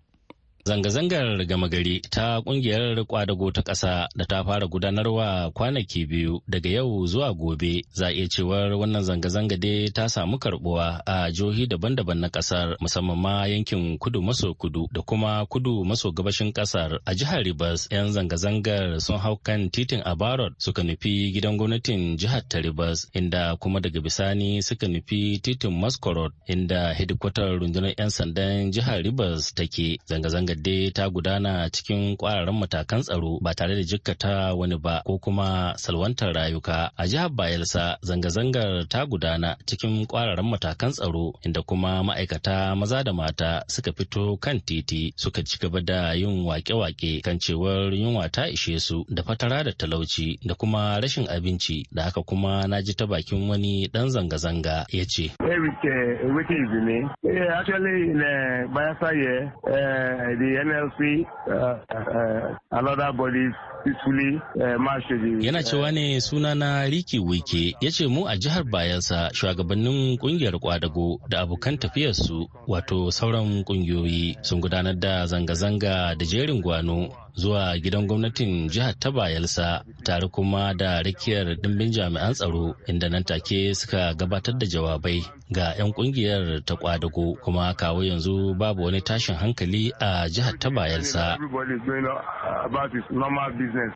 Zanga-zangar 0.68 1.46
gama 1.48 1.68
gari 1.68 2.00
ta 2.12 2.40
ƙungiyar 2.44 3.00
kwadago 3.08 3.48
ta 3.52 3.62
ƙasa 3.64 4.04
da 4.16 4.25
ta 4.28 4.44
fara 4.44 4.66
gudanarwa 4.68 5.48
kwanaki 5.56 6.04
biyu 6.06 6.42
daga 6.48 6.68
yau 6.70 7.06
zuwa 7.08 7.32
gobe 7.32 7.84
za 7.92 8.06
a 8.06 8.12
iya 8.12 8.28
cewar 8.28 8.72
wannan 8.76 9.00
zanga-zanga 9.02 9.56
dai 9.56 9.88
ta 9.88 10.08
samu 10.12 10.37
karbuwa 10.38 11.00
a 11.08 11.30
jihohi 11.32 11.64
daban-daban 11.72 12.20
na 12.20 12.28
ƙasar 12.28 12.76
musamman 12.84 13.16
ma 13.18 13.46
yankin 13.48 13.96
kudu 13.98 14.20
maso 14.22 14.52
kudu 14.54 14.88
da 14.92 15.00
kuma 15.02 15.46
kudu 15.48 15.84
maso 15.88 16.12
gabashin 16.12 16.52
ƙasar. 16.52 16.98
A 17.06 17.14
jihar 17.16 17.40
Ribas 17.48 17.88
'yan 17.90 18.12
zanga-zangar 18.12 19.00
sun 19.00 19.16
hau 19.18 19.37
kan 19.40 19.70
titin 19.72 20.02
Abarot 20.04 20.52
suka 20.60 20.82
nufi 20.84 21.32
gidan 21.32 21.56
gwamnatin 21.56 22.18
jihar 22.20 22.42
ta 22.48 22.58
Ribas 22.60 23.08
inda 23.16 23.56
kuma 23.56 23.80
daga 23.80 24.00
bisani 24.04 24.60
suka 24.62 24.84
nufi 24.87 25.40
titin 25.40 25.72
Maskorod 25.80 26.32
inda 26.46 26.92
hedikwatar 26.94 27.56
rundunar 27.58 27.94
'yan 27.98 28.10
sandan 28.12 28.68
jihar 28.72 29.00
Ribas 29.02 29.54
take. 29.56 29.96
Zanga-zangar 30.04 30.57
dai 30.62 30.90
ta 30.90 31.08
gudana 31.10 31.70
cikin 31.70 32.16
kwararan 32.16 32.54
matakan 32.58 33.00
tsaro 33.02 33.38
ba 33.42 33.54
tare 33.54 33.74
da 33.76 33.82
jikkata 33.82 34.54
wani 34.54 34.76
ba 34.78 35.02
ko 35.06 35.18
kuma 35.18 35.74
salwantar 35.76 36.32
rayuka 36.34 36.90
a 36.96 37.04
jihar 37.06 37.30
Bayelsa 37.30 37.98
zanga-zangar 38.02 38.86
ta 38.88 39.06
gudana 39.06 39.56
cikin 39.66 40.06
kwararan 40.06 40.46
matakan 40.50 40.90
tsaro 40.92 41.34
inda 41.46 41.62
kuma 41.62 42.02
ma'aikata 42.02 42.74
maza 42.76 43.04
da 43.04 43.12
mata 43.12 43.64
suka 43.68 43.92
fito 43.92 44.36
kan 44.36 44.60
titi 44.60 45.12
suka 45.16 45.42
ci 45.42 45.58
gaba 45.58 45.80
da 45.80 46.12
yin 46.14 46.44
wake-wake 46.46 47.20
kan 47.22 47.38
cewar 47.38 47.94
yunwa 47.94 48.28
ta 48.28 48.48
ishe 48.48 48.78
su 48.80 49.04
da 49.08 49.22
fatara 49.22 49.64
da 49.64 49.72
talauci 49.72 50.38
da 50.46 50.54
kuma 50.54 51.00
rashin 51.00 51.28
abinci 51.28 51.86
da 51.92 52.02
haka 52.02 52.22
kuma 52.22 52.66
na 52.68 52.82
ji 52.82 52.94
ta 52.94 53.06
bakin 53.06 53.48
wani 53.50 53.88
dan 53.92 54.10
zanga-zanga 54.10 54.86
ya 54.92 55.04
ce. 55.04 55.30
NLC, 55.48 55.84
uh, 59.64 60.38
another 62.71 63.12
bodies 63.12 63.52
peacefully 63.85 64.40
uh, 64.61 64.78
Yana 65.40 65.62
cewa 65.62 65.93
ne 65.93 66.21
sunana 66.21 66.85
Riki 66.90 67.19
Wike 67.19 67.76
ya 67.81 67.90
ce 67.90 68.07
mu 68.07 68.26
a 68.28 68.37
jihar 68.37 68.64
Bayelsa 68.64 69.31
shugabannin 69.33 70.19
ƙungiyar 70.19 70.59
kwadago 70.61 71.21
da 71.28 71.40
abokan 71.40 71.78
tafiyarsu 71.78 72.49
wato 72.67 73.11
sauran 73.11 73.64
kungiyoyi 73.64 74.37
sun 74.43 74.61
gudanar 74.61 74.95
da 74.99 75.26
zanga-zanga 75.26 76.14
da 76.19 76.25
jerin 76.26 76.62
gwano 76.62 77.09
zuwa 77.38 77.78
gidan 77.78 78.07
gwamnatin 78.07 78.68
jihar 78.68 78.95
ta 78.99 79.11
bayelsa 79.11 79.85
tare 80.04 80.26
kuma 80.28 80.75
da 80.75 81.02
rakiyar 81.02 81.54
dimbin 81.62 81.90
jami'an 81.95 82.35
tsaro 82.35 82.75
inda 82.90 83.09
nan 83.09 83.25
take 83.25 83.75
suka 83.75 84.14
gabatar 84.18 84.59
da 84.59 84.66
jawabai 84.66 85.23
ga 85.50 85.73
'yan 85.78 85.92
ƙungiyar 85.97 86.61
ta 86.64 86.76
kwadago 86.76 87.35
kuma 87.40 87.73
kawo 87.75 88.04
yanzu 88.04 88.54
babu 88.54 88.83
wani 88.85 89.00
tashin 89.00 89.35
hankali 89.37 89.92
a 90.00 90.28
jihar 90.28 90.59
ta 90.61 90.68
bayelsa. 90.71 91.38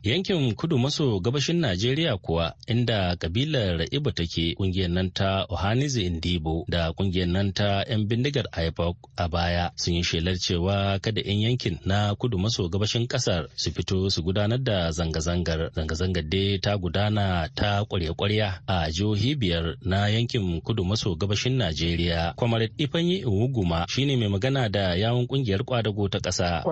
Yankin 0.03 0.55
kudu 0.55 0.77
maso 0.79 1.19
gabashin 1.19 1.59
najeriya 1.61 2.17
kuwa 2.17 2.53
inda 2.67 3.15
kabilar 3.15 3.85
ibo 3.91 4.11
take 4.11 4.55
ƙungiyar 4.57 4.89
nan 4.89 5.11
ta 5.13 5.45
ohanize 5.49 6.01
indibo 6.01 6.65
da 6.67 6.89
ƙungiyar 6.93 7.27
nan 7.29 7.53
ta 7.53 7.83
'yan 7.87 8.07
bindigar 8.07 8.45
ipoc 8.57 8.97
a 9.17 9.27
baya 9.29 9.69
sun 9.75 9.93
yi 9.93 10.03
shelar 10.03 10.35
cewa 10.41 10.97
kada 11.01 11.21
'yan 11.21 11.39
yankin 11.53 11.77
na 11.85 12.15
kudu 12.15 12.37
maso 12.41 12.65
gabashin 12.69 13.05
ƙasar 13.33 13.47
su 13.55 13.71
fito 13.71 14.09
su 14.09 14.21
gudanar 14.23 14.59
da 14.63 14.91
zanga-zangar. 14.91 15.71
Zanga-zangar 15.73 16.23
dai 16.29 16.59
ta 16.61 16.77
gudana 16.77 17.47
ta 17.55 17.83
kwarya-kwarya 17.85 18.61
a 18.67 18.89
jihohi 18.91 19.35
biyar 19.35 19.75
na 19.81 20.07
yankin 20.07 20.61
kudu 20.61 20.83
maso 20.85 21.15
gabashin 21.15 21.57
najeriya. 21.57 22.33
Kwamar 22.35 22.69
ifanyi 22.77 23.17
iwuguma 23.25 23.85
shine 23.89 24.17
mai 24.17 24.27
magana 24.29 24.69
da 24.69 24.95
yawun 24.95 25.25
ƙungiyar 25.27 25.63
kwadago 25.65 26.09
ta 26.09 26.19
ƙasa. 26.19 26.63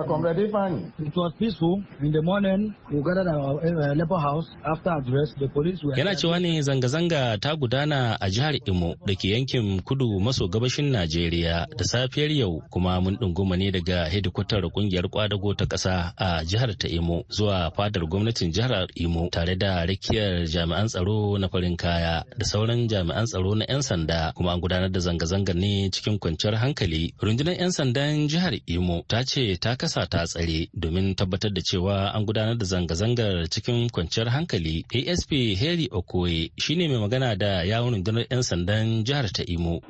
yana 5.96 6.14
cewa 6.14 6.38
ne 6.40 6.62
zanga-zanga 6.62 7.38
ta 7.40 7.56
gudana 7.56 8.16
a 8.20 8.28
jihar 8.30 8.54
imo 8.66 8.94
da 9.06 9.14
ke 9.14 9.28
yankin 9.34 9.80
kudu 9.82 10.20
maso 10.20 10.48
gabashin 10.48 10.90
najeriya. 10.92 11.66
Da 11.76 11.84
safiyar 11.84 12.30
yau 12.30 12.62
kuma 12.70 13.00
mun 13.00 13.16
ɗunguma 13.16 13.56
ne 13.58 13.70
daga 13.70 14.08
hedikwatar 14.08 14.62
ƙungiyar 14.70 15.08
kwadago 15.10 15.54
ta 15.56 15.64
ƙasa 15.66 16.12
a 16.16 16.44
jihar 16.52 16.70
ta 16.76 16.88
Imo 16.88 17.24
zuwa 17.36 17.70
fadar 17.76 18.04
gwamnatin 18.06 18.52
jihar 18.52 18.86
Imo 18.94 19.28
tare 19.32 19.56
da 19.56 19.86
rakiyar 19.88 20.44
jami'an 20.46 20.86
tsaro 20.88 21.38
na 21.40 21.48
farin 21.48 21.76
kaya 21.76 22.24
da 22.38 22.44
sauran 22.44 22.88
jami'an 22.92 23.24
tsaro 23.26 23.54
na 23.56 23.64
'yan 23.68 23.82
sanda 23.82 24.32
kuma 24.36 24.52
an 24.52 24.60
gudanar 24.60 24.90
da 24.92 25.00
zanga-zangar 25.00 25.56
ne 25.56 25.88
cikin 25.90 26.18
kwanciyar 26.18 26.54
hankali. 26.60 27.14
Rundunar 27.22 27.56
'yan 27.56 27.72
sandan 27.72 28.28
jihar 28.28 28.52
Imo 28.66 29.00
ta 29.08 29.24
ce 29.24 29.56
ta 29.56 29.76
kasa 29.80 30.04
ta 30.06 30.24
tsare 30.28 30.68
domin 30.74 31.14
tabbatar 31.14 31.50
da 31.56 31.62
cewa 31.68 32.12
an 32.14 32.24
gudanar 32.26 32.56
da 32.60 32.64
zanga-zangar 32.64 33.48
cikin 33.48 33.88
kwanciyar 33.90 34.28
hankali. 34.28 34.84
ASP 34.92 35.30
Harry 35.60 35.88
Okoye 35.90 36.50
shine 36.58 36.88
mai 36.88 36.98
magana 37.00 37.36
da 37.36 37.64
yawon 37.64 37.94
rundunar 37.96 38.26
'yan 38.30 38.42
sandan 38.42 39.04
jihar 39.06 39.26
ta 39.32 39.42
Imo. 39.48 39.80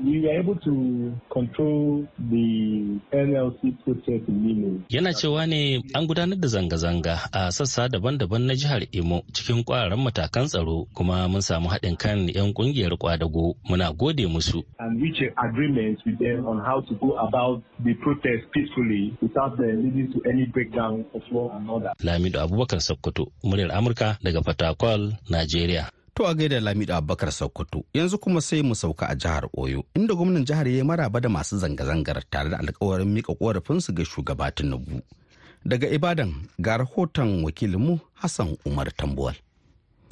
Yana 4.89 5.13
cewa 5.13 5.47
ne 5.47 5.83
an 5.95 6.07
gudanar 6.07 6.39
da 6.39 6.49
zanga-zanga 6.53 7.15
a 7.33 7.43
sassa 7.57 7.89
daban-daban 7.89 8.45
na 8.47 8.55
jihar 8.55 8.83
Imo 8.93 9.19
cikin 9.33 9.65
kwararan 9.65 10.01
matakan 10.05 10.47
tsaro 10.47 10.85
kuma 10.97 11.29
mun 11.29 11.41
samu 11.41 11.69
haɗin 11.73 11.97
kan 12.03 12.29
'yan 12.29 12.53
ƙungiyar 12.57 12.93
kwadago 13.01 13.57
muna 13.69 13.93
gode 13.93 14.27
musu. 14.29 14.61
And 14.79 15.01
reach 15.03 15.21
agreement 15.47 15.99
with 16.07 16.19
them 16.19 16.45
on 16.47 16.59
how 16.61 16.81
to 16.89 16.95
go 17.01 17.17
about 17.17 17.63
the 17.85 17.95
protest 18.05 18.45
peacefully 18.53 19.17
without 19.25 19.59
leading 19.59 20.13
to 20.13 20.19
any 20.29 20.45
breakdown 20.55 21.05
of 21.17 21.23
law 21.33 21.49
and 21.57 21.65
order. 21.71 21.93
Lamido 22.05 22.39
Abubakar 22.45 22.81
Sokoto, 22.81 23.33
muryar 23.45 23.73
Amurka 23.73 24.19
daga 24.23 24.41
Fatakwal, 24.45 25.17
Najeriya. 25.31 25.89
To 26.15 26.25
a 26.27 26.35
gaida 26.35 26.61
Lamido 26.61 26.95
Abubakar 26.95 27.33
Sokoto 27.33 27.85
yanzu 27.95 28.19
kuma 28.21 28.41
sai 28.41 28.63
mu 28.63 28.75
sauka 28.75 29.07
a 29.09 29.15
jihar 29.17 29.49
Oyo 29.57 29.85
inda 29.97 30.15
gwamnan 30.15 30.45
jihar 30.45 30.69
ya 30.69 30.85
maraba 30.85 31.21
da 31.21 31.29
masu 31.29 31.57
zanga-zangar 31.57 32.21
tare 32.31 32.51
da 32.51 32.59
alkawarin 32.59 33.09
mika 33.09 33.35
korafinsu 33.35 33.93
ga 33.95 34.05
shugaba 34.05 34.51
Tinubu. 34.53 35.01
Daga 35.65 35.87
Ibadan 35.89 36.35
ga 36.59 36.77
rahoton 36.77 37.45
wakilinmu 37.45 37.99
Hassan 38.15 38.57
Umar 38.67 38.91
Tambuwal. 38.97 39.35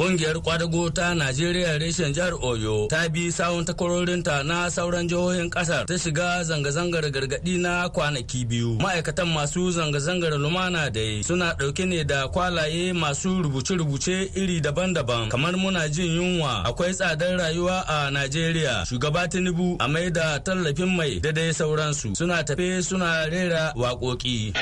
Ƙungiyar 0.01 0.41
kwadago 0.43 0.89
ta 0.95 1.13
Najeriya 1.15 1.77
reshen 1.79 2.15
jihar 2.15 2.33
Oyo 2.41 2.89
ta 2.89 3.05
bi 3.13 3.29
sawun 3.31 3.65
takwarorinta 3.69 4.41
na 4.47 4.71
sauran 4.73 5.05
jihohin 5.09 5.51
ƙasar 5.53 5.85
ta 5.87 5.93
shiga 5.99 6.41
zanga-zangar 6.43 7.05
gargaɗi 7.13 7.61
na 7.61 7.85
kwanaki 7.93 8.47
biyu. 8.49 8.79
Ma'aikatan 8.81 9.29
masu 9.29 9.69
zanga-zangar 9.71 10.33
lumana 10.41 10.89
dai 10.91 11.21
suna 11.23 11.53
ɗauke 11.53 11.85
ne 11.87 12.03
da 12.05 12.29
kwalaye 12.33 12.93
masu 12.97 13.43
rubuce-rubuce 13.45 14.33
iri 14.35 14.61
daban-daban 14.65 15.29
kamar 15.29 15.53
muna 15.61 15.85
jin 15.93 16.17
yunwa 16.17 16.65
akwai 16.65 16.95
tsadar 16.97 17.37
rayuwa 17.37 17.85
a 17.87 18.09
Najeriya 18.11 18.87
shugaba 18.89 19.29
Tinubu 19.29 19.77
a 19.81 19.87
mai 19.89 20.09
da 20.11 20.39
tallafin 20.41 20.97
mai 20.97 21.21
da 21.21 21.31
dai 21.33 21.53
sauransu 21.53 22.17
suna 22.17 22.43
tafe 22.43 22.81
suna 22.83 23.29
rera 23.29 23.75
waƙoƙi. 23.77 24.55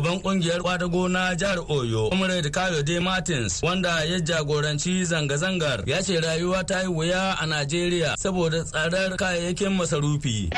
Gaban 0.00 0.20
ƙungiyar 0.22 0.62
kwadago 0.64 1.08
na 1.08 1.34
jihar 1.36 1.58
oyo 1.68 2.08
comrade 2.10 2.50
kayode 2.50 3.00
martins 3.00 3.62
wanda 3.62 4.04
ya 4.04 4.20
jagoranci 4.20 5.04
zanga-zangar 5.04 5.82
ya 5.88 6.02
ce 6.02 6.20
rayuwa 6.20 6.64
ta 6.64 6.80
yi 6.82 6.88
wuya 6.88 7.36
a 7.40 7.46
najeriya 7.46 8.16
saboda 8.18 8.64
tsadar 8.64 9.16
kayayyakin 9.16 9.76
masarufi. 9.76 10.48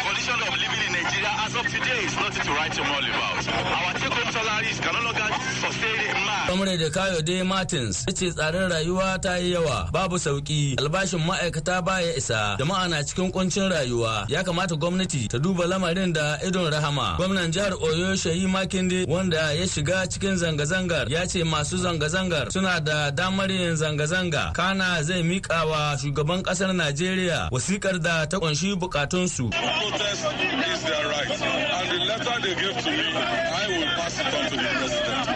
Comrade 6.53 6.91
Kayode 6.93 7.43
Martins 7.45 8.05
ya 8.07 8.13
ce 8.13 8.31
tsadar 8.31 8.69
rayuwa 8.71 9.19
ta 9.19 9.37
yi 9.39 9.53
yawa 9.53 9.89
babu 9.93 10.17
sauƙi 10.19 10.77
albashin 10.79 11.21
ma'aikata 11.25 11.81
baya 11.83 12.13
isa 12.17 12.57
jama'a 12.59 12.89
na 12.89 13.01
cikin 13.03 13.33
kuncin 13.33 13.71
rayuwa 13.73 14.27
ya 14.29 14.45
kamata 14.45 14.77
gwamnati 14.77 15.29
ta 15.29 15.39
duba 15.39 15.65
lamarin 15.67 16.13
da 16.13 16.37
idon 16.47 16.71
rahama 16.71 17.17
gwamnan 17.17 17.51
jihar 17.53 17.73
Oyo 17.73 18.17
Shayi 18.17 18.47
Makinde 18.47 19.07
wanda 19.09 19.53
ya 19.53 19.67
shiga 19.69 20.07
cikin 20.07 20.37
zanga-zangar 20.37 21.09
ya 21.11 21.27
ce 21.27 21.43
masu 21.45 21.77
zanga-zangar 21.79 22.53
suna 22.53 22.81
da 22.81 23.11
damar 23.11 23.51
yin 23.51 23.75
zanga-zanga 23.77 24.53
kana 24.53 25.03
zai 25.03 25.23
mika 25.23 25.65
wa 25.65 25.97
shugaban 25.97 26.43
ƙasar 26.43 26.73
Najeriya 26.77 27.49
wasikar 27.51 27.97
da 27.99 28.27
ta 28.27 28.37
ƙunshi 28.39 28.77
bukatunsu. 28.77 29.49
letter 32.13 32.41
they 32.43 32.55
gave 32.55 32.77
to 32.85 32.91
me, 32.91 33.13
I 33.17 33.67
will 33.69 33.87
pass 33.97 34.21
it 34.21 34.35
on 34.35 34.51
to 34.51 34.63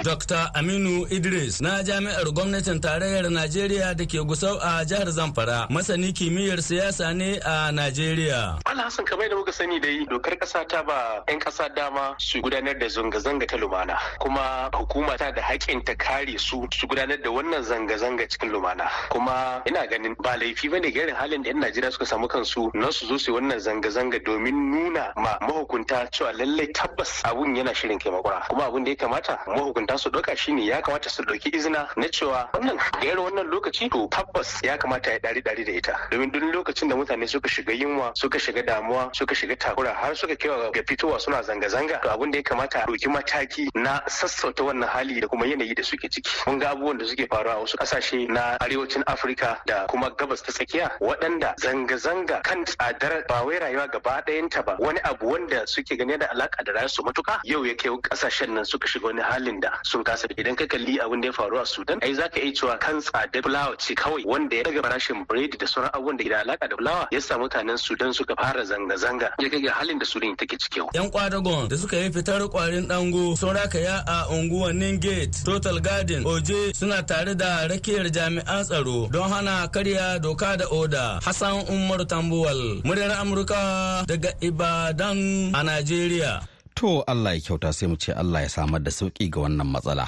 Dr. 0.06 0.50
Aminu 0.54 1.05
Idris 1.10 1.60
na 1.60 1.82
jami'ar 1.82 2.26
gwamnatin 2.34 2.80
tarayyar 2.80 3.30
Najeriya 3.30 3.94
da 3.96 4.04
ke 4.04 4.18
gusau 4.26 4.58
a 4.60 4.84
jihar 4.84 5.06
Zamfara. 5.12 5.68
Masani 5.70 6.12
kimiyyar 6.12 6.58
siyasa 6.58 7.14
ne 7.16 7.38
a 7.44 7.70
Najeriya. 7.72 8.58
Allah 8.66 8.84
Hassan 8.84 9.04
kamar 9.04 9.28
da 9.28 9.36
muka 9.36 9.52
sani 9.52 9.78
dai 9.80 10.04
dokar 10.10 10.34
kasa 10.40 10.64
ta 10.68 10.82
ba 10.82 11.22
'yan 11.28 11.38
kasa 11.38 11.68
dama 11.74 12.14
su 12.18 12.40
gudanar 12.42 12.74
da 12.78 12.88
zanga-zanga 12.88 13.46
ta 13.46 13.56
lumana. 13.56 13.94
Kuma 14.18 14.68
hukuma 14.74 15.16
ta 15.16 15.30
da 15.30 15.42
haƙƙin 15.42 15.84
ta 15.84 15.94
kare 15.94 16.36
su 16.38 16.66
su 16.72 16.86
gudanar 16.86 17.22
da 17.22 17.30
wannan 17.30 17.62
zanga-zanga 17.62 18.26
cikin 18.26 18.50
lumana. 18.50 18.90
Kuma 19.10 19.62
ina 19.66 19.86
ganin 19.86 20.16
ba 20.18 20.34
laifi 20.36 20.68
ba 20.70 20.80
ne 20.80 20.90
ga 20.90 21.02
irin 21.06 21.14
halin 21.14 21.42
da 21.42 21.48
'yan 21.54 21.60
Najeriya 21.62 21.92
suka 21.92 22.06
samu 22.06 22.26
kansu 22.28 22.70
na 22.74 22.90
su 22.90 23.06
zo 23.06 23.16
su 23.18 23.32
wannan 23.32 23.60
zanga-zanga 23.62 24.18
domin 24.24 24.54
nuna 24.74 25.12
ma 25.16 25.38
mahukunta 25.40 26.10
cewa 26.10 26.32
lallai 26.34 26.66
tabbas 26.74 27.22
abun 27.24 27.54
yana 27.54 27.70
shirin 27.74 27.98
kai 27.98 28.10
makwara 28.10 28.42
kuma 28.50 28.66
abun 28.66 28.84
da 28.84 28.90
ya 28.90 28.96
kamata 28.96 29.38
mahukunta 29.46 29.98
su 29.98 30.10
ɗauka 30.10 30.36
shine 30.36 30.66
ya 30.66 30.82
kamata 30.82 30.95
su 31.04 31.22
ɗauki 31.22 31.54
izina 31.54 31.88
na 31.96 32.06
cewa 32.08 32.48
wannan 32.54 32.76
ga 33.00 33.20
wannan 33.20 33.46
lokaci 33.50 33.90
to 33.90 34.08
tabbas 34.08 34.62
ya 34.62 34.76
kamata 34.78 35.10
ya 35.12 35.18
ɗari 35.18 35.42
ɗari 35.42 35.64
da 35.66 35.72
ita. 35.72 35.94
Domin 36.10 36.30
duk 36.30 36.42
lokacin 36.54 36.88
da 36.88 36.96
mutane 36.96 37.28
suka 37.28 37.48
shiga 37.48 37.72
yunwa 37.72 38.12
suka 38.14 38.38
shiga 38.38 38.62
damuwa 38.62 39.10
suka 39.14 39.34
shiga 39.34 39.56
takura 39.56 39.92
har 39.94 40.14
suka 40.14 40.36
kewa 40.36 40.70
ga 40.72 40.82
fitowa 40.82 41.20
suna 41.20 41.42
zanga-zanga 41.42 42.00
to 42.02 42.08
abin 42.10 42.30
da 42.30 42.38
ya 42.38 42.42
kamata 42.42 42.82
a 42.82 42.86
ɗauki 42.86 43.08
mataki 43.10 43.68
na 43.74 44.00
sassauta 44.08 44.62
wannan 44.64 44.88
hali 44.88 45.20
da 45.20 45.28
kuma 45.28 45.46
yanayi 45.46 45.74
da 45.74 45.82
suke 45.82 46.08
ciki. 46.08 46.30
Mun 46.46 46.58
ga 46.58 46.70
abubuwan 46.70 46.98
da 46.98 47.04
suke 47.04 47.26
faruwa 47.28 47.54
a 47.54 47.58
wasu 47.60 47.76
ƙasashe 47.76 48.28
na 48.28 48.56
arewacin 48.60 49.02
afirka 49.06 49.58
da 49.66 49.86
kuma 49.86 50.10
gabas 50.10 50.42
ta 50.42 50.52
tsakiya 50.52 50.90
waɗanda 51.00 51.54
zanga-zanga 51.60 52.40
kan 52.42 52.64
tsadar 52.64 53.24
ba 53.28 53.42
wai 53.44 53.58
rayuwa 53.58 53.88
gaba 53.90 54.22
ɗayanta 54.26 54.64
ba 54.64 54.76
wani 54.78 55.00
abu 55.04 55.26
wanda 55.32 55.66
suke 55.66 55.96
gani 55.98 56.16
da 56.18 56.26
alaka 56.30 56.62
da 56.64 56.72
rayuwarsu 56.72 57.02
matuka 57.04 57.40
yau 57.44 57.64
ya 57.64 57.74
kai 57.74 57.90
ƙasashen 57.90 58.54
nan 58.54 58.64
suka 58.64 58.86
shiga 58.88 59.06
wani 59.06 59.22
halin 59.22 59.60
da 59.60 59.78
sun 59.82 60.04
kasa. 60.04 60.26
Idan 60.38 60.56
ka 60.56 60.66
kalli 60.66 60.85
abin 61.04 61.20
da 61.22 61.26
ya 61.28 61.32
faru 61.32 61.58
a 61.58 61.66
sudan. 61.66 61.98
Ai 62.02 62.14
zaka 62.14 62.38
iya 62.40 62.52
cewa 62.52 62.78
kan 62.78 63.00
tsadar 63.00 63.42
fulawa 63.42 63.76
ce 63.78 63.94
kawai 63.94 64.22
wanda 64.24 64.56
ya 64.56 64.62
daga 64.62 64.82
farashin 64.82 65.26
biredi 65.26 65.58
da 65.58 65.66
sauran 65.66 65.90
abubuwan 65.92 66.16
da 66.18 66.24
ke 66.24 66.30
da 66.30 66.38
alaka 66.44 66.68
da 66.68 66.76
fulawa 66.76 67.08
ya 67.10 67.20
sa 67.20 67.34
mutanen 67.38 67.78
sudan 67.78 68.12
suka 68.12 68.34
fara 68.36 68.62
zanga-zanga. 68.64 69.28
Ya 69.38 69.48
kai 69.50 69.60
ga 69.60 69.72
halin 69.78 69.98
da 69.98 70.06
sudan 70.06 70.36
take 70.36 70.56
ciki 70.58 70.78
yau. 70.78 70.88
Yan 70.94 71.10
kwadagon 71.10 71.68
da 71.68 71.76
suka 71.76 71.96
yi 71.96 72.10
fitar 72.10 72.40
kwarin 72.48 72.86
dango 72.88 73.34
sun 73.36 73.54
rakaya 73.56 74.02
a 74.06 74.26
unguwannin 74.30 75.00
gate 75.00 75.34
total 75.44 75.80
garden 75.80 76.24
oje 76.26 76.72
suna 76.74 77.02
tare 77.02 77.34
da 77.34 77.66
rakiyar 77.68 78.06
jami'an 78.10 78.64
tsaro 78.64 79.08
don 79.12 79.28
hana 79.30 79.68
karya 79.74 80.18
doka 80.22 80.56
da 80.56 80.66
oda. 80.70 81.20
Hassan 81.24 81.66
umar 81.68 82.06
tambuwal 82.06 82.82
muryar 82.86 83.12
amurka 83.20 84.04
daga 84.06 84.30
ibadan 84.40 85.52
a 85.54 85.60
najeriya. 85.62 86.42
To 86.76 87.00
Allah 87.08 87.34
ya 87.34 87.40
kyauta 87.40 87.72
sai 87.72 87.86
mu 87.88 87.96
ce 87.96 88.12
Allah 88.12 88.42
ya 88.44 88.48
samar 88.48 88.80
da 88.84 88.90
sauƙi 88.92 89.30
ga 89.32 89.40
wannan 89.40 89.64
matsala. 89.66 90.04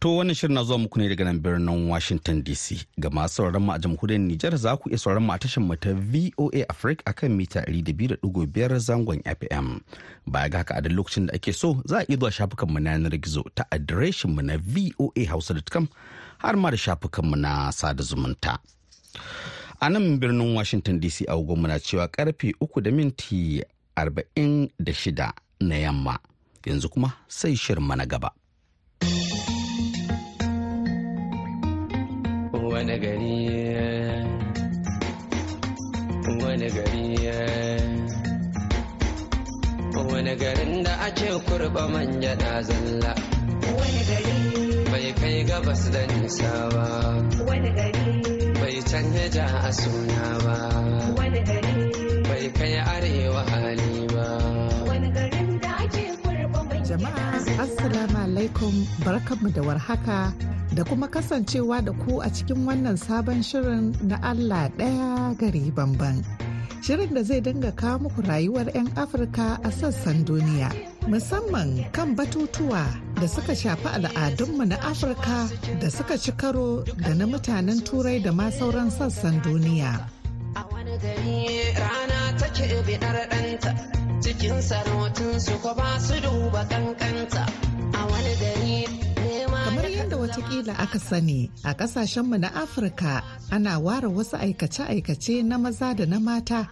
To 0.00 0.16
wannan 0.16 0.34
shirin 0.34 0.54
na 0.54 0.62
zuwa 0.62 0.78
muku 0.78 0.98
ne 1.00 1.08
daga 1.08 1.24
nan 1.24 1.40
birnin 1.40 1.88
Washington 1.88 2.42
DC. 2.44 2.84
Ga 3.00 3.08
masu 3.10 3.34
sauraron 3.34 3.62
mu 3.64 3.72
a 3.72 3.78
jamhuriyar 3.78 4.20
Nijar 4.20 4.52
za 4.56 4.76
ku 4.76 4.90
iya 4.92 4.98
sauraron 4.98 5.24
mu 5.24 5.32
a 5.32 5.38
tashar 5.40 5.64
mu 5.64 5.72
ta 5.76 5.94
VOA 5.96 6.68
Africa 6.68 7.00
akan 7.08 7.30
mita 7.32 7.60
200.5 7.64 8.76
zangon 8.78 9.22
FM. 9.24 9.80
Baya 10.28 10.48
ga 10.52 10.58
haka 10.60 10.74
a 10.76 10.82
duk 10.84 10.92
lokacin 10.92 11.26
da 11.26 11.32
ake 11.34 11.52
so 11.56 11.80
za 11.88 11.98
a 11.98 12.04
iya 12.08 12.18
zuwa 12.20 12.28
shafukan 12.32 12.68
mu 12.68 12.78
na 12.80 12.90
yanar 12.92 13.16
gizo 13.16 13.42
ta 13.56 13.64
adireshin 13.72 14.34
mu 14.36 14.42
na 14.44 14.58
voahausa.com 14.60 15.88
har 16.44 16.56
ma 16.60 16.68
da 16.70 16.76
shafukan 16.76 17.24
mu 17.24 17.36
na 17.36 17.72
sada 17.72 18.02
zumunta. 18.04 18.58
A 19.80 19.88
nan 19.88 20.20
birnin 20.20 20.52
Washington 20.54 21.00
DC 21.00 21.24
a 21.24 21.36
mu 21.40 21.56
na 21.68 21.78
cewa 21.80 22.04
ƙarfe 22.12 22.52
uku 22.60 22.80
da 22.84 22.90
minti 22.92 23.62
46 23.96 25.32
na 25.64 25.74
yamma 25.80 26.18
yanzu 26.68 26.88
kuma 26.92 27.16
sai 27.28 27.56
shirinma 27.56 27.96
na 27.96 28.04
gaba. 28.04 28.28
Wani 32.76 32.96
gari 33.00 33.36
wani 36.44 36.68
gari 36.76 37.06
wani 40.12 40.34
garin 40.36 40.82
da 40.84 40.92
ake 41.08 41.28
kurba 41.48 41.88
manja 41.88 42.34
na 42.36 42.60
zalla. 42.68 43.12
Wani 43.78 44.02
gari. 44.08 44.36
Bai 44.92 45.08
kai 45.20 45.38
gabas 45.48 45.82
da 45.94 46.02
nisa 46.20 46.52
ba. 46.74 46.86
Wani 47.48 47.70
gari. 47.78 48.04
Bai 48.60 48.76
canja 48.90 49.24
ja 49.36 49.46
a 49.68 49.72
suna 49.72 50.24
ba. 50.44 50.56
Wani 51.18 51.40
gari. 51.48 51.74
Bai 52.28 52.46
kai 52.58 52.74
arewa 52.94 53.42
hali 53.50 53.94
ba. 54.12 54.26
Jama'a 56.88 57.40
Assalamu 57.64 58.18
alaikum. 58.26 58.74
Barkanmu 59.04 59.48
da 59.56 59.62
warhaka. 59.68 60.20
Da 60.74 60.84
kuma 60.84 61.08
kasancewa 61.08 61.84
da 61.84 61.92
ku 61.92 62.20
a 62.20 62.28
cikin 62.30 62.66
wannan 62.66 62.96
sabon 62.96 63.42
shirin 63.42 63.94
na 64.02 64.16
Allah 64.22 64.70
ɗaya 64.78 65.36
gari 65.38 65.70
bamban. 65.70 66.24
Shirin 66.82 67.14
da 67.14 67.22
zai 67.22 67.40
dinga 67.40 67.72
kawo 67.72 67.98
muku 68.06 68.22
rayuwar 68.22 68.66
'yan 68.74 68.88
Afirka 68.96 69.58
a 69.64 69.70
sassan 69.70 70.24
duniya. 70.24 70.70
Musamman 71.08 71.84
kan 71.92 72.14
batutuwa 72.16 72.86
da 73.20 73.26
suka 73.26 73.54
shafi 73.54 73.88
al'adunmu 73.88 74.64
na 74.68 74.76
Afirka 74.82 75.50
da 75.80 75.88
suka 75.90 76.18
ci 76.18 76.32
karo 76.32 76.82
da 76.98 77.14
na 77.14 77.26
mutanen 77.26 77.80
Turai 77.84 78.22
da 78.22 78.32
ma 78.32 78.50
sauran 78.50 78.90
sassan 78.90 79.42
duniya. 79.42 79.92
A 80.56 80.62
wani 80.72 80.96
gari 80.98 81.74
rana 81.74 82.38
take 82.38 82.66
ɗanta. 82.84 83.96
cikin 84.26 84.58
ko 85.62 85.70
ba 85.78 85.98
su 86.00 86.14
duba 86.20 86.64
kankanta 86.70 87.44
a 87.94 88.00
wani 88.10 88.34
gari 88.40 89.05
kamar 89.66 89.90
yadda 89.90 90.16
wataƙila 90.16 90.78
aka 90.78 90.98
sani 90.98 91.50
a 91.64 91.74
kasashenmu 91.74 92.38
na 92.38 92.54
afirka 92.54 93.22
ana 93.50 93.78
ware 93.80 94.06
wasu 94.08 94.36
aikace-aikace 94.36 95.42
na 95.42 95.58
maza 95.58 95.94
da 95.94 96.06
na 96.06 96.20
mata 96.20 96.68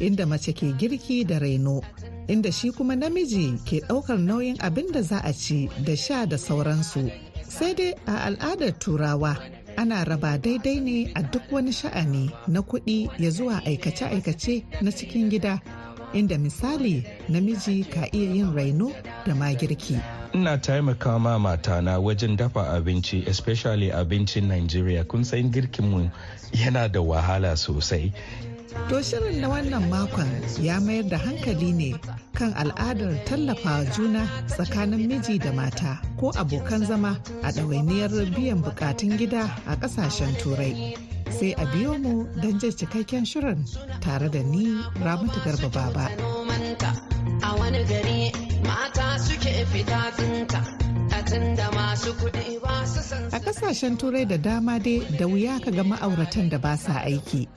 inda 0.00 0.26
mace 0.26 0.52
ke 0.54 0.70
girki 0.78 1.24
da 1.26 1.38
raino 1.38 1.82
inda 2.28 2.52
shi 2.52 2.70
kuma 2.70 2.94
namiji 2.96 3.58
ke 3.66 3.82
ɗaukar 3.88 4.18
nauyin 4.18 4.56
abin 4.62 4.92
da 4.92 5.02
za 5.02 5.18
a 5.24 5.32
ci 5.32 5.68
da 5.84 5.96
sha 5.96 6.26
da 6.26 6.38
sauransu 6.38 7.10
sai 7.48 7.74
dai 7.74 7.94
a 8.06 8.14
al'adar 8.30 8.78
turawa 8.78 9.34
ana 9.76 10.04
raba 10.04 10.38
daidai 10.38 10.78
ne 10.80 11.10
a 11.14 11.22
duk 11.22 11.50
wani 11.50 11.72
sha'ani 11.72 12.30
na 12.46 12.60
kuɗi 12.62 13.10
ya 13.18 13.30
zuwa 13.30 13.58
aikace-aikace 13.66 14.62
na 14.82 14.90
cikin 14.92 15.28
gida 15.30 15.58
inda 16.14 16.38
misali 16.38 17.02
namiji 17.28 17.82
ka 17.90 18.06
iya 18.14 18.30
yin 18.34 18.54
raino 18.54 18.92
da 19.26 19.34
ma 19.34 19.50
girki. 19.54 19.98
Ina 20.36 20.58
taimaka 20.58 21.18
ma 21.18 21.38
matana 21.38 21.98
wajen 21.98 22.36
dafa 22.36 22.68
abinci 22.76 23.26
especially 23.26 23.90
abincin 23.90 24.48
Nigeria 24.48 25.02
kun 25.04 25.24
san 25.24 25.50
girkinmu 25.50 26.10
yana 26.52 26.92
da 26.92 27.00
wahala 27.00 27.56
sosai. 27.56 28.12
To 28.90 28.96
shirin 29.02 29.40
na 29.40 29.48
wannan 29.48 29.88
makon 29.88 30.28
ya 30.62 30.78
mayar 30.78 31.08
da 31.08 31.16
hankali 31.16 31.72
ne 31.72 31.94
kan 32.34 32.52
al'adar 32.52 33.16
tallafa 33.24 33.88
juna 33.96 34.28
tsakanin 34.46 35.08
miji 35.08 35.38
da 35.38 35.52
mata 35.52 36.00
ko 36.20 36.30
abokan 36.32 36.84
zama 36.86 37.16
a 37.42 37.48
ɗawainiyar 37.52 38.12
biyan 38.36 38.60
bukatun 38.62 39.16
gida 39.16 39.48
a 39.66 39.74
ƙasashen 39.76 40.36
turai. 40.36 40.96
sai 41.30 41.52
a 41.56 41.64
biyo 41.72 41.96
mu 41.98 42.24
don 42.42 42.58
jin 42.60 42.72
cikakken 42.72 43.24
shirin 43.24 43.64
tare 44.04 44.28
da 44.28 44.42
ni 44.42 44.66
ramatu 45.04 45.40
garba 45.44 45.68
baba 45.76 46.06
a 47.42 47.50
wani 47.58 47.82
gari 47.90 48.15
fita 49.72 50.00
tsinta 50.16 50.76
da 51.56 51.70
masu 51.76 52.12
kuɗi 52.20 52.60
ba 52.62 52.86
su 52.86 53.00
san 53.02 53.24
a 53.32 53.38
ƙasashen 53.40 53.96
turai 53.98 54.24
da 54.28 54.36
dama 54.36 54.78
dai 54.78 55.00
da 55.18 55.26
wuya 55.26 55.58
ka 55.64 55.70
ga 55.70 55.82
ma'auratan 55.82 56.48
da 56.50 56.58
ba 56.58 56.76
sa 56.76 57.02
aiki. 57.04 57.48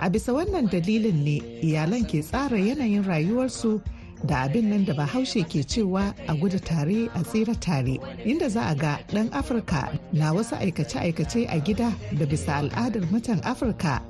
A 0.00 0.10
bisa 0.10 0.32
wannan 0.34 0.68
dalilin 0.68 1.24
ne 1.24 1.40
iyalan 1.62 2.04
ke 2.04 2.20
tsara 2.22 2.58
yanayin 2.58 3.04
rayuwarsu 3.04 3.80
da 4.26 4.44
abin 4.44 4.68
nan 4.70 4.84
da 4.84 4.92
bahaushe 4.94 5.42
ke 5.48 5.64
cewa 5.64 6.14
a 6.28 6.34
gudu 6.36 6.58
tare 6.60 7.08
a 7.14 7.20
tsira 7.24 7.54
tare. 7.60 7.96
Inda 8.24 8.48
za 8.50 8.62
a 8.68 8.74
ga 8.74 8.98
ɗan 9.12 9.30
afirka 9.32 9.98
na 10.12 10.32
wasu 10.32 10.56
aikace-aikace 10.60 11.46
a 11.48 11.58
gida 11.60 11.92
da 12.18 12.24
bisa 12.26 12.60
al'adar 12.60 13.02
mutan 13.10 13.40
afirka 13.42 14.02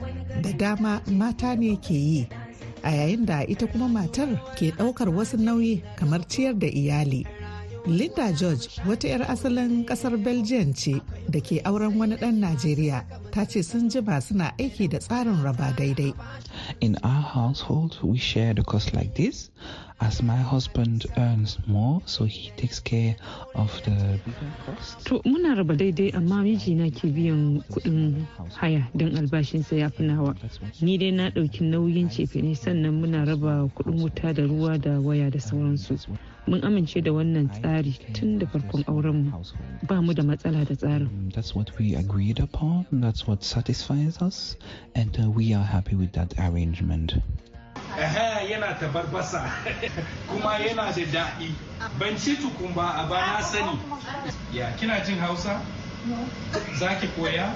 da 0.42 0.50
dama 0.52 1.00
mata 1.06 1.54
ne 1.56 1.76
ke 1.76 1.94
yi. 1.94 2.28
A 2.84 2.90
yayin 2.92 3.24
da 3.26 3.42
ita 3.48 3.66
kuma 3.66 3.88
matar 3.88 4.28
ke 4.56 4.70
ɗaukar 4.76 5.08
wasu 5.08 5.36
nauyi 5.40 5.82
kamar 5.96 6.20
ciyar 6.28 6.54
da 6.54 6.66
iyali. 6.68 7.24
Linda 7.86 8.32
george 8.32 8.68
wata 8.88 9.08
'yar 9.08 9.22
asalin 9.30 9.84
ƙasar 9.84 10.16
belgium 10.16 10.72
ce 10.74 11.00
da 11.28 11.40
ke 11.40 11.60
auren 11.64 11.98
wani 11.98 12.16
ɗan 12.16 12.40
najeriya 12.40 13.04
ta 13.30 13.44
ce 13.44 13.62
sun 13.62 13.88
jima 13.90 14.20
suna 14.20 14.52
aiki 14.58 14.88
da 14.88 14.98
tsarin 14.98 15.42
raba 15.42 15.72
daidai 15.76 16.14
In 16.80 16.96
our 17.02 17.22
household, 17.22 17.98
we 18.02 18.16
share 18.16 18.54
the 18.54 18.62
cost 18.62 18.94
like 18.94 19.14
this. 19.14 19.50
As 20.00 20.22
my 20.22 20.36
husband 20.36 21.04
earns 21.18 21.58
more, 21.66 22.00
so 22.06 22.24
he 22.24 22.52
takes 22.56 22.78
care 22.80 23.16
of 23.54 23.70
the 23.84 24.20
cost. 24.64 25.04
To 25.06 25.18
muna 25.26 25.56
raba 25.58 25.76
daidai 25.76 26.14
amma 26.14 26.42
mijina 26.46 26.88
ke 26.94 27.10
biyan 27.12 27.60
kuɗin 27.70 28.24
haya 28.54 28.86
don 28.96 29.12
albashinsa 29.16 29.76
ya 29.78 29.88
fi 29.90 30.04
nawa. 30.04 30.34
Ni 30.80 30.96
dai 30.96 31.10
na 31.10 31.30
ɗauki 31.30 31.60
nauyin 31.66 32.08
cefene 32.08 32.54
sannan 32.56 33.00
muna 33.02 33.26
raba 33.26 33.68
kuɗin 33.74 34.00
wuta 34.00 34.32
da 34.32 34.42
ruwa 34.46 34.78
da 34.80 35.00
waya 35.00 35.30
da 35.30 35.38
sauransu. 35.38 35.98
Mun 36.46 36.60
amince 36.64 37.00
da 37.02 37.10
wannan 37.12 37.48
tsari 37.48 37.92
tun 38.12 38.38
da 38.38 38.46
farkon 38.46 38.84
aurenmu. 38.84 39.32
Ba 39.86 40.02
mu 40.02 40.12
da 40.12 40.22
matsala 40.22 40.64
da 40.64 40.74
tsarin. 40.74 41.32
That's 41.32 41.54
what 41.54 41.76
we 41.78 41.94
agreed 41.94 42.38
upon, 42.40 42.86
that's 42.92 43.26
what 43.26 43.42
satisfies 43.42 44.20
us, 44.20 44.56
and 44.94 45.16
uh, 45.18 45.30
we 45.30 45.54
are 45.54 45.64
happy 45.64 45.96
with 45.96 46.12
that 46.12 46.34
arrangement. 46.38 47.14
yana 48.48 48.74
tabarbasa 48.78 49.48
kuma 50.28 50.58
yana 50.58 50.92
da 50.92 51.04
daɗi. 51.04 51.54
Ban 51.98 52.16
ci 52.18 52.36
tukun 52.36 52.74
ba 52.74 52.92
a 53.04 53.08
ba 53.08 53.16
na 53.20 53.40
sani. 53.40 53.78
Ya 54.52 54.72
kina 54.76 55.00
jin 55.04 55.18
hausa? 55.18 55.60
Za 56.78 57.00
ki 57.00 57.06
koya? 57.16 57.54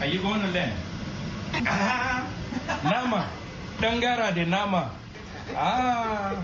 A 0.00 0.06
yi 0.06 0.18
gona 0.18 0.52
len 0.52 0.72
nama. 2.84 3.26
Dangara 3.80 4.34
da 4.34 4.44
nama. 4.44 4.90
Ah, 5.54 6.34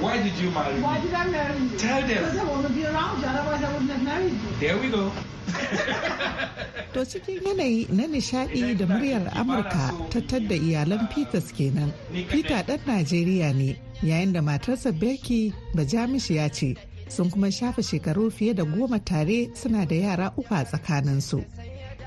why 0.00 0.22
did 0.22 0.34
you 0.38 0.50
marry 0.50 0.74
me? 0.74 0.80
Why 0.82 1.00
did 1.00 1.14
I 1.14 1.26
marry 1.28 1.58
you? 1.60 1.78
Tell 1.78 2.00
them. 2.02 2.08
Because 2.24 2.38
I 2.38 2.44
want 2.44 2.66
to 2.66 2.72
be 2.72 2.84
around 2.84 3.20
you, 3.20 3.26
otherwise 3.26 3.64
I 3.64 3.72
wouldn't 3.72 3.90
have 3.90 4.02
married 4.02 4.32
you. 4.32 4.50
There 4.60 4.78
we 4.78 4.90
go. 4.90 5.12
To 6.92 7.06
cikin 7.06 7.38
yanayi 7.46 7.86
na 7.92 8.06
nishadi 8.06 8.74
da 8.76 8.86
muryar 8.86 9.30
Amurka 9.34 9.94
tattar 10.10 10.42
da 10.48 10.54
iyalan 10.56 11.06
Peters 11.14 11.52
kenan. 11.52 11.92
Peter 12.28 12.64
ɗan 12.66 12.80
Najeriya 12.86 13.54
ne 13.54 13.78
yayin 14.02 14.32
da 14.32 14.40
matarsa 14.42 14.90
Becky 14.98 15.54
Bajamishiya 15.74 16.50
ce 16.52 16.74
sun 17.08 17.30
kuma 17.30 17.46
shafe 17.46 17.82
shekaru 17.82 18.30
fiye 18.32 18.54
da 18.56 18.64
goma 18.64 18.98
tare 19.04 19.50
suna 19.54 19.86
da 19.86 19.94
yara 19.94 20.32
uku 20.36 20.52
a 20.52 20.64
tsakaninsu. 20.64 21.44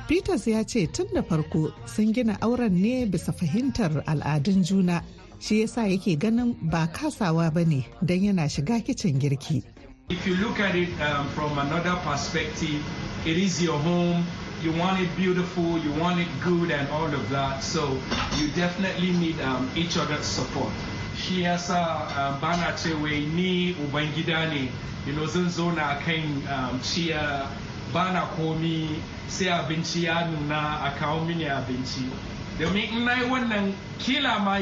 Peters 0.10 0.48
ya 0.48 0.64
ce 0.64 0.86
tun 0.92 1.08
da 1.14 1.22
farko 1.22 1.72
sun 1.88 2.12
gina 2.14 2.38
auren 2.42 2.74
ne 2.82 3.06
bisa 3.06 3.32
fahimtar 3.32 4.04
al'adun 4.06 4.64
juna 4.66 5.02
shi 5.44 5.62
yasa 5.62 5.88
yake 5.88 6.16
ganin 6.16 6.56
ba 6.62 6.88
kasawa 6.88 7.52
ba 7.54 7.66
ne 7.66 7.86
don 8.02 8.18
yana 8.24 8.48
shiga 8.50 8.80
kicin 8.80 9.20
girki. 9.20 9.62
If 10.10 10.26
you 10.26 10.36
look 10.38 10.60
at 10.62 10.74
it 10.76 10.88
um, 11.02 11.28
from 11.30 11.58
another 11.60 11.96
perspective, 12.04 12.80
it 13.26 13.38
is 13.38 13.62
your 13.62 13.78
home. 13.80 14.24
You 14.64 14.72
want 14.72 15.02
it 15.02 15.10
beautiful, 15.18 15.78
you 15.80 15.92
want 16.00 16.22
it 16.22 16.30
good, 16.42 16.72
and 16.72 16.88
all 16.92 17.14
of 17.14 17.30
that. 17.32 17.62
So 17.62 18.00
you 18.40 18.48
definitely 18.56 19.12
need 19.12 19.42
um, 19.42 19.70
each 19.76 19.98
other's 19.98 20.26
support. 20.26 20.72
Shi 21.18 21.42
yasa 21.44 22.08
um, 22.18 22.40
bana 22.40 22.72
cewa 22.80 23.12
ni 23.36 23.74
ubangida 23.74 24.48
ne, 24.50 24.72
you 25.06 25.12
know, 25.12 25.26
zan 25.26 25.50
zo 25.50 25.72
na 25.72 26.00
kan 26.00 26.24
um, 26.48 26.80
ciya 26.80 27.50
bana 27.92 28.30
komi 28.38 28.96
sai 29.28 29.48
abinci 29.52 30.04
ya 30.04 30.24
nuna 30.26 30.88
a 30.88 30.96
kawo 30.98 31.26
mini 31.28 31.44
abinci. 31.46 32.08
Domin 32.60 32.92
in 32.92 33.06
na 33.06 33.14
yi 33.16 33.24
wannan 33.30 33.74
kila 34.00 34.40
ma 34.40 34.60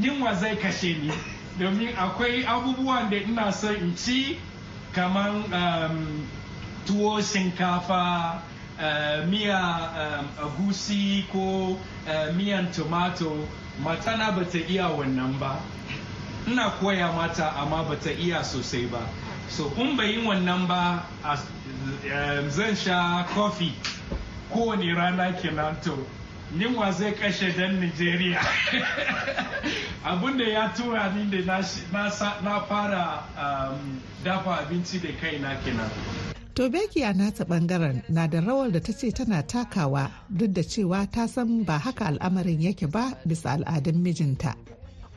yunwa 0.00 0.34
zai 0.34 0.56
kashe 0.56 0.94
ni. 1.02 1.12
Domin 1.58 1.94
akwai 1.96 2.44
abubuwan 2.44 3.10
da 3.10 3.16
ina 3.16 3.52
so 3.52 3.70
in 3.72 3.94
ci 3.96 4.38
kamar 4.92 5.32
tuwo 6.86 7.20
shinkafa 7.22 8.42
miya 9.28 9.90
agusi 10.42 11.24
ko 11.32 11.78
miyan 12.36 12.72
tomato. 12.72 13.46
Matana 13.82 14.32
ba 14.34 14.44
ta 14.44 14.58
iya 14.58 14.88
wannan 14.88 15.38
ba. 15.38 15.60
Ina 16.46 16.70
koya 16.80 17.12
mata 17.12 17.52
amma 17.56 17.84
ba 17.84 17.96
ta 17.96 18.10
iya 18.10 18.42
sosai 18.44 18.86
ba. 18.90 19.00
So 19.48 19.70
in 19.76 19.96
bai 19.96 20.06
yi 20.12 20.24
wannan 20.26 20.66
ba 20.66 21.06
zan 22.48 22.74
sha 22.76 23.24
kofi 23.34 23.72
kowane 24.52 24.94
rana 24.94 25.32
kenan 25.40 25.76
to 25.82 26.06
yunwa 26.54 26.92
zai 26.92 27.12
kashe 27.12 27.52
dan 27.56 27.80
Nigeria. 27.80 28.40
Abinda 30.04 30.44
ya 30.44 30.68
tura 30.68 31.12
ni 31.14 31.24
da 31.42 31.62
na 32.42 32.60
fara 32.60 33.24
dafa 34.24 34.58
abinci 34.60 34.98
da 35.02 35.08
kaina 35.20 35.56
kenan. 35.64 35.90
To 36.54 36.70
Becky 36.70 37.02
a 37.02 37.12
nata 37.12 37.44
ɓangaren 37.44 38.02
na 38.08 38.26
da 38.26 38.40
rawar 38.40 38.72
da 38.72 38.80
ta 38.80 38.92
ce 38.92 39.10
tana 39.12 39.42
takawa 39.42 40.10
duk 40.30 40.52
da 40.52 40.62
cewa 40.62 41.06
ta 41.10 41.26
san 41.26 41.64
ba 41.64 41.78
haka 41.78 42.04
al'amarin 42.06 42.60
yake 42.62 42.86
ba 42.90 43.12
bisa 43.26 43.50
al'adun 43.60 44.00
mijinta. 44.02 44.54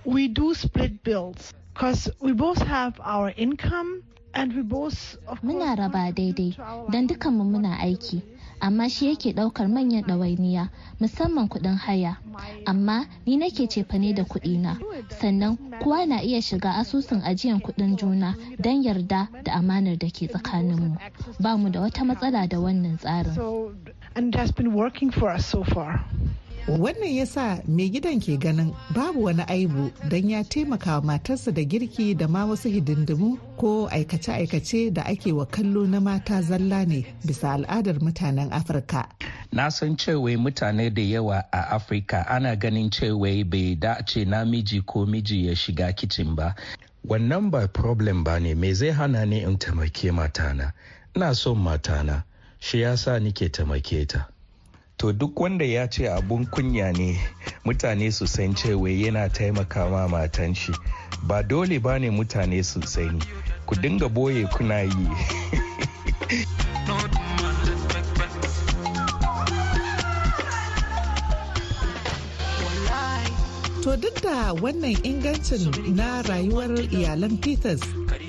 We 0.06 0.28
do 0.28 0.54
split 0.54 1.02
bills 1.04 1.54
because 1.74 2.10
we 2.20 2.34
both 2.34 2.58
have 2.58 3.00
our 3.00 3.32
income 3.38 4.04
and 4.34 4.54
we 4.54 4.64
both 4.64 5.18
Muna 5.44 5.78
raba 5.78 6.12
daidai 6.12 6.58
don 6.92 7.08
dukanmu 7.08 7.44
muna 7.46 7.78
aiki. 7.80 8.22
Amma 8.62 8.90
shi 8.90 9.08
yake 9.10 9.34
ɗaukar 9.34 9.68
manyan 9.68 10.04
ɗawainiya 10.04 10.70
musamman 11.00 11.48
kuɗin 11.48 11.76
haya. 11.78 12.18
Amma 12.66 13.06
ni 13.26 13.38
nake 13.38 13.68
cefane 13.68 14.14
da 14.16 14.24
kuɗina. 14.24 14.78
Sannan 15.20 15.58
kowa 15.82 16.06
na 16.06 16.18
iya 16.22 16.42
shiga 16.42 16.72
asusun 16.76 17.22
ajiyan 17.22 17.60
kuɗin 17.62 17.96
juna 17.98 18.36
don 18.60 18.84
yarda 18.84 19.28
da 19.44 19.54
amanar 19.54 19.98
da 19.98 20.08
ke 20.10 20.28
tsakaninmu. 20.28 20.98
Ba 21.40 21.58
mu 21.58 21.70
da 21.70 21.82
wata 21.82 22.04
matsala 22.06 22.48
da 22.48 22.58
wannan 22.60 22.98
tsarin. 22.98 23.36
Wannan 26.68 27.10
ya 27.16 27.26
sa 27.26 27.58
mai 27.68 27.90
gidan 27.90 28.20
ke 28.22 28.38
ganin 28.38 28.74
babu 28.94 29.24
wani 29.24 29.44
aibu 29.48 29.92
don 30.10 30.30
ya 30.30 30.44
taimaka 30.44 30.96
wa 30.96 31.02
matarsa 31.02 31.52
da 31.52 31.64
girki 31.64 32.14
da 32.18 32.28
ma 32.28 32.46
wasu 32.46 32.70
hidindimu 32.70 33.38
ko 33.58 33.88
aikace-aikace 33.92 34.94
da 34.94 35.06
ake 35.06 35.32
wa 35.32 35.46
kallo 35.46 35.88
na 35.88 36.00
mata 36.02 36.42
zalla 36.42 36.86
ne 36.86 37.06
bisa 37.26 37.54
al'adar 37.54 38.00
mutanen 38.02 38.52
afirka. 38.54 39.08
Na 39.52 39.70
san 39.70 39.96
cewa 39.98 40.38
mutane 40.38 40.90
da 40.94 41.02
yawa 41.02 41.44
a 41.52 41.62
afirka 41.76 42.28
ana 42.28 42.56
ganin 42.56 42.90
cewa 42.90 43.44
bai 43.50 43.76
dace 43.76 44.26
namiji 44.26 44.82
ko 44.86 45.06
miji 45.06 45.48
ya 45.48 45.56
shiga 45.56 45.94
kicin 45.94 46.36
ba. 46.36 46.56
Wannan 47.08 47.50
ba 47.52 47.68
problem 47.68 48.24
ba 48.24 48.40
ne 48.40 48.54
me 48.54 48.74
zai 48.74 48.92
hana 48.92 49.26
ni 49.26 49.42
in 49.42 49.58
taimake 49.58 50.12
matana? 50.12 50.74
Ina 51.16 51.34
son 51.36 51.58
matana 51.58 52.24
shi 52.60 52.82
yasa 52.82 53.20
nike 53.20 53.50
taimake 53.50 54.06
ta. 54.08 54.28
To 55.00 55.14
duk 55.14 55.40
wanda 55.40 55.66
ya 55.66 55.88
ce 55.88 56.10
abun 56.10 56.46
kunya 56.46 56.92
ne 56.92 57.18
mutane 57.66 58.12
su 58.12 58.28
san 58.28 58.54
cewa 58.56 58.90
yana 58.90 59.30
taimakawa 59.30 60.10
matan 60.10 60.54
shi. 60.54 60.74
Ba 61.24 61.42
dole 61.44 61.80
ba 61.80 61.98
ne 62.00 62.10
mutane 62.10 62.64
su 62.64 62.82
sani. 62.82 63.20
Ku 63.66 63.76
dinga 63.76 64.08
ɓoye 64.10 64.44
kuna 64.52 64.82
yi. 64.82 65.08
To 73.84 73.96
duk 73.98 74.22
da 74.22 74.54
wannan 74.54 74.94
ingancin 75.08 75.96
na 75.96 76.22
rayuwar 76.22 76.70
iyalan 76.92 77.40
Peters 77.42 77.80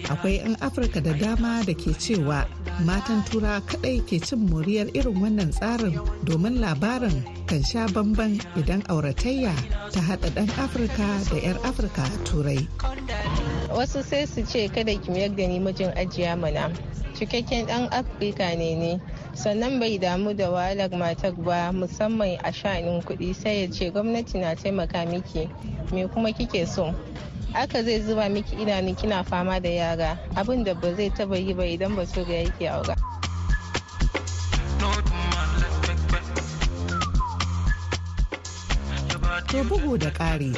akwai 0.08 0.38
'yan 0.38 0.56
Afirka 0.62 1.02
da 1.02 1.12
dama 1.12 1.60
da 1.66 1.74
ke 1.74 1.90
cewa 1.98 2.46
matan 2.84 3.20
tura 3.28 3.60
kadai 3.66 4.00
ke 4.08 4.16
cin 4.20 4.48
moriyar 4.48 4.88
irin 4.96 5.16
wannan 5.20 5.50
tsarin 5.52 5.94
domin 6.24 6.60
labarin 6.60 7.24
kan 7.48 7.62
sha 7.62 7.86
bamban 7.94 8.40
idan 8.56 8.80
auratayya 8.88 9.52
ta 9.92 10.00
hada 10.00 10.30
dan 10.32 10.48
Afirka 10.56 11.08
da 11.30 11.36
'yar 11.36 11.58
Afirka 11.66 12.04
turai. 12.24 12.62
Wasu 13.74 14.02
sai 14.02 14.24
su 14.26 14.42
ce 14.46 14.68
kada 14.68 14.94
ki 14.96 15.10
mayar 15.12 15.32
da 15.36 15.44
ni 15.46 15.58
mijin 15.60 15.92
ajiya 15.96 16.36
mana. 16.38 16.70
Cikakken 17.18 17.66
dan 17.66 17.88
Afirka 17.92 18.48
ne 18.56 18.70
ne. 18.78 18.92
Sannan 19.34 19.80
bai 19.80 19.98
damu 19.98 20.34
da 20.36 20.50
wahalar 20.50 20.90
matar 20.90 21.32
ba 21.32 21.72
musamman 21.72 22.38
a 22.44 22.52
sha'anin 22.52 23.02
kuɗi 23.02 23.34
sai 23.34 23.60
ya 23.62 23.70
ce 23.70 23.90
gwamnati 23.90 24.38
na 24.40 24.54
taimaka 24.54 25.06
miki 25.06 25.48
me 25.92 26.06
kuma 26.08 26.32
kike 26.32 26.66
so? 26.66 26.94
Aka 27.54 27.82
zai 27.82 28.00
zuba 28.00 28.28
miki 28.28 28.56
idanu 28.56 28.94
kina 28.96 29.24
fama 29.24 29.60
da 29.60 29.68
yara 29.68 30.18
abin 30.36 30.64
da 30.64 30.74
ba 30.74 30.94
zai 30.94 31.10
taba 31.10 31.36
yi 31.36 31.52
ba 31.54 31.64
idan 31.66 31.96
ba 31.96 32.06
so 32.06 32.24
ga 32.24 32.32
yake 32.44 32.68
aura 32.68 32.94
to 39.48 39.64
bugu 39.64 39.98
da 39.98 40.10
ƙari 40.10 40.54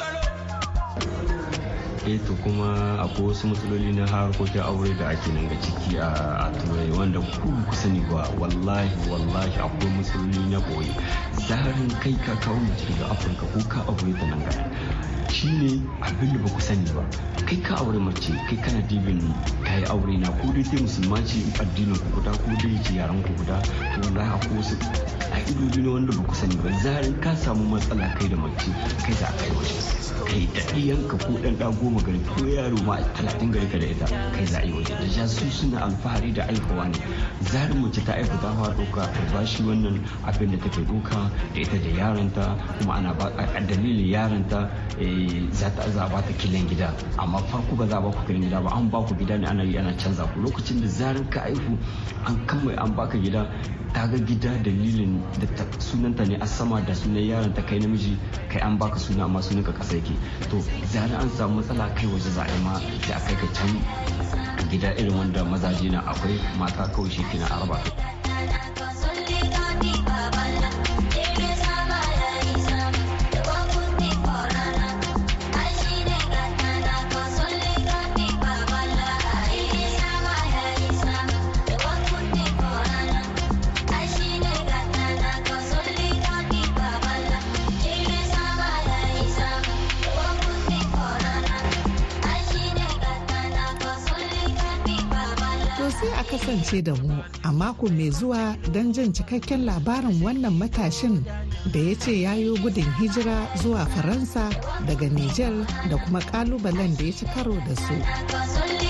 eh 2.05 2.19
to 2.27 2.33
kuma 2.43 2.99
akwai 2.99 3.27
wasu 3.27 3.47
matsaloli 3.47 3.93
na 3.95 4.07
harkokin 4.07 4.61
aure 4.61 4.93
da 4.99 5.07
ake 5.09 5.31
nan 5.31 5.47
ga 5.47 5.55
ciki 5.61 5.97
a 5.97 6.51
turai 6.59 6.91
wanda 6.99 7.19
ku 7.19 7.75
sani 7.75 7.99
ba 8.11 8.27
wallahi 8.39 8.91
wallahi 9.11 9.55
akwai 9.59 9.89
matsaloli 9.97 10.39
na 10.51 10.59
ɓoye 10.59 10.91
zarin 11.47 11.87
kai 12.03 12.13
ka 12.25 12.35
kawo 12.43 12.59
mace 12.59 12.85
daga 12.91 13.05
afirka 13.11 13.45
ko 13.53 13.59
ka 13.71 13.79
aure 13.87 14.13
ta 14.19 14.25
nan 14.27 14.39
ga 14.43 14.51
shine 15.29 15.81
abin 16.01 16.33
da 16.33 16.39
ba 16.39 16.49
ku 16.49 16.59
sani 16.61 16.85
ba. 16.95 17.03
Kai 17.45 17.57
ka 17.61 17.75
aure 17.81 17.99
mace 17.99 18.31
kai 18.49 18.57
kana 18.61 18.81
dibin 18.87 19.19
ka 19.63 19.75
yi 19.77 19.85
aure 19.89 20.17
na 20.17 20.29
ko 20.39 20.51
dai 20.53 20.63
musulma 20.81 21.17
ce 21.25 21.39
addinin 21.59 21.95
ku 21.97 22.07
guda 22.15 22.31
ko 22.31 22.49
dai 22.61 22.79
ce 22.83 22.93
yaran 22.93 23.21
ku 23.23 23.33
guda 23.37 23.59
to 23.61 23.99
wallahi 24.01 24.29
akwai 24.31 24.57
wasu 24.57 24.75
ƙa'idodi 25.33 25.81
ne 25.81 25.89
wanda 25.89 26.13
ba 26.15 26.23
ku 26.23 26.35
sani 26.35 26.55
ba. 26.61 26.69
Zarin 26.83 27.19
ka 27.19 27.35
samu 27.35 27.63
matsala 27.69 28.13
kai 28.19 28.27
da 28.29 28.35
mace 28.37 28.69
kai 29.03 29.13
za 29.13 29.27
a 29.27 29.33
kai 29.37 29.49
waje. 29.57 29.75
Kai 30.23 30.47
da 30.53 30.61
ɗiyanka 30.71 31.15
ko 31.25 31.31
ɗan 31.41 31.55
ɗa 31.57 31.67
goma 31.79 31.99
gari 32.01 32.19
ko 32.23 32.45
yaro 32.47 32.77
ma 32.85 32.95
talatin 33.13 33.51
gari 33.51 33.67
ka 33.67 33.77
da 33.77 33.85
ita 33.87 34.05
kai 34.31 34.45
za 34.45 34.59
a 34.61 34.65
yi 34.65 34.71
waje. 34.73 34.93
Da 34.95 35.05
ja 35.09 35.27
su 35.27 35.49
suna 35.49 35.79
alfahari 35.83 36.31
da 36.31 36.43
aihuwa 36.47 36.85
ne. 36.87 36.97
Zarin 37.51 37.81
mace 37.81 38.01
ta 38.05 38.13
aihu 38.13 38.37
ta 38.39 38.53
fara 38.55 38.73
ɗauka 38.77 39.03
ta 39.11 39.21
ba 39.33 39.45
shi 39.45 39.63
wannan 39.63 39.99
abin 40.23 40.51
da 40.51 40.57
take 40.63 40.81
ɗauka 40.85 41.29
da 41.53 41.59
ita 41.59 41.77
da 41.77 41.89
yaranta 41.89 42.45
kuma 42.79 42.93
ana 43.01 43.13
ba 43.13 43.31
a 43.37 43.59
dalilin 43.61 44.07
yaranta 44.07 44.69
za 45.51 45.69
ta 45.75 45.89
za 45.89 46.07
ba 46.09 46.21
ta 46.21 46.33
kilan 46.37 46.67
gida. 46.67 46.93
Amma 47.17 47.39
farko 47.49 47.75
ba 47.75 47.87
za 47.87 47.99
ba 48.01 48.11
ku 48.11 48.21
kilan 48.27 48.41
gida 48.41 48.61
ba 48.61 48.69
an 48.75 48.89
ba 48.89 49.01
ku 49.05 49.15
gida 49.15 49.37
ne 49.37 49.47
ana 49.47 49.63
yi 49.63 49.77
ana 49.77 49.93
canza 49.97 50.23
ku. 50.33 50.39
Lokacin 50.41 50.81
da 50.81 50.87
zarin 50.87 51.29
ka 51.29 51.41
aihu 51.45 51.77
an 52.25 52.45
kammai 52.47 52.75
an 52.77 52.95
baka 52.95 53.17
gida 53.17 53.47
ta 53.93 54.07
ga 54.07 54.17
gida 54.17 54.49
dalilin 54.63 55.21
da 55.39 55.47
sunanta 55.79 56.25
ne 56.25 56.37
a 56.41 56.45
sama 56.47 56.81
da 56.81 56.93
sunan 56.93 57.23
yaron 57.23 57.53
ta 57.53 57.61
kai 57.61 57.79
namiji 57.79 58.17
kai 58.49 58.61
an 58.61 58.77
baka 58.77 58.99
suna 58.99 59.23
amma 59.25 59.41
sunan 59.41 59.63
ka 59.63 59.71
kasa 59.71 59.95
yake. 59.95 60.13
To 60.49 60.61
zare 60.91 61.15
an 61.15 61.29
samu 61.29 61.55
matsala 61.61 61.89
kai 61.95 62.07
waje 62.07 62.29
za 62.29 62.43
a 62.43 62.57
ma 62.63 62.79
sai 63.07 63.13
a 63.33 63.35
ka 63.35 63.47
can 63.53 63.73
gida 64.69 64.93
irin 64.97 65.13
wanda 65.17 65.43
mazaje 65.45 65.89
na 65.89 65.99
akwai 66.05 66.39
mata 66.59 66.87
kawai 66.89 67.09
shi 67.11 67.23
kina 67.31 67.45
araba 67.45 67.77
kasance 96.33 96.81
da 96.81 96.93
mu 96.95 97.21
a 97.43 97.51
mako 97.51 97.87
mai 97.89 98.09
zuwa 98.09 98.57
don 98.73 98.91
jin 98.93 99.13
cikakken 99.13 99.65
labarin 99.65 100.17
wannan 100.23 100.53
matashin 100.57 101.23
da 101.71 101.79
ya 101.79 101.95
ce 101.95 102.21
ya 102.21 102.33
yi 102.33 102.57
gudun 102.57 102.89
hijira 102.99 103.47
zuwa 103.61 103.85
faransa 103.85 104.49
daga 104.87 105.09
niger 105.09 105.53
da 105.89 105.97
kuma 105.97 106.19
kalubalen 106.21 106.97
da 106.97 107.03
ya 107.05 107.11
ci 107.13 107.25
karo 107.25 107.53
da 107.53 107.75
su. 107.75 108.82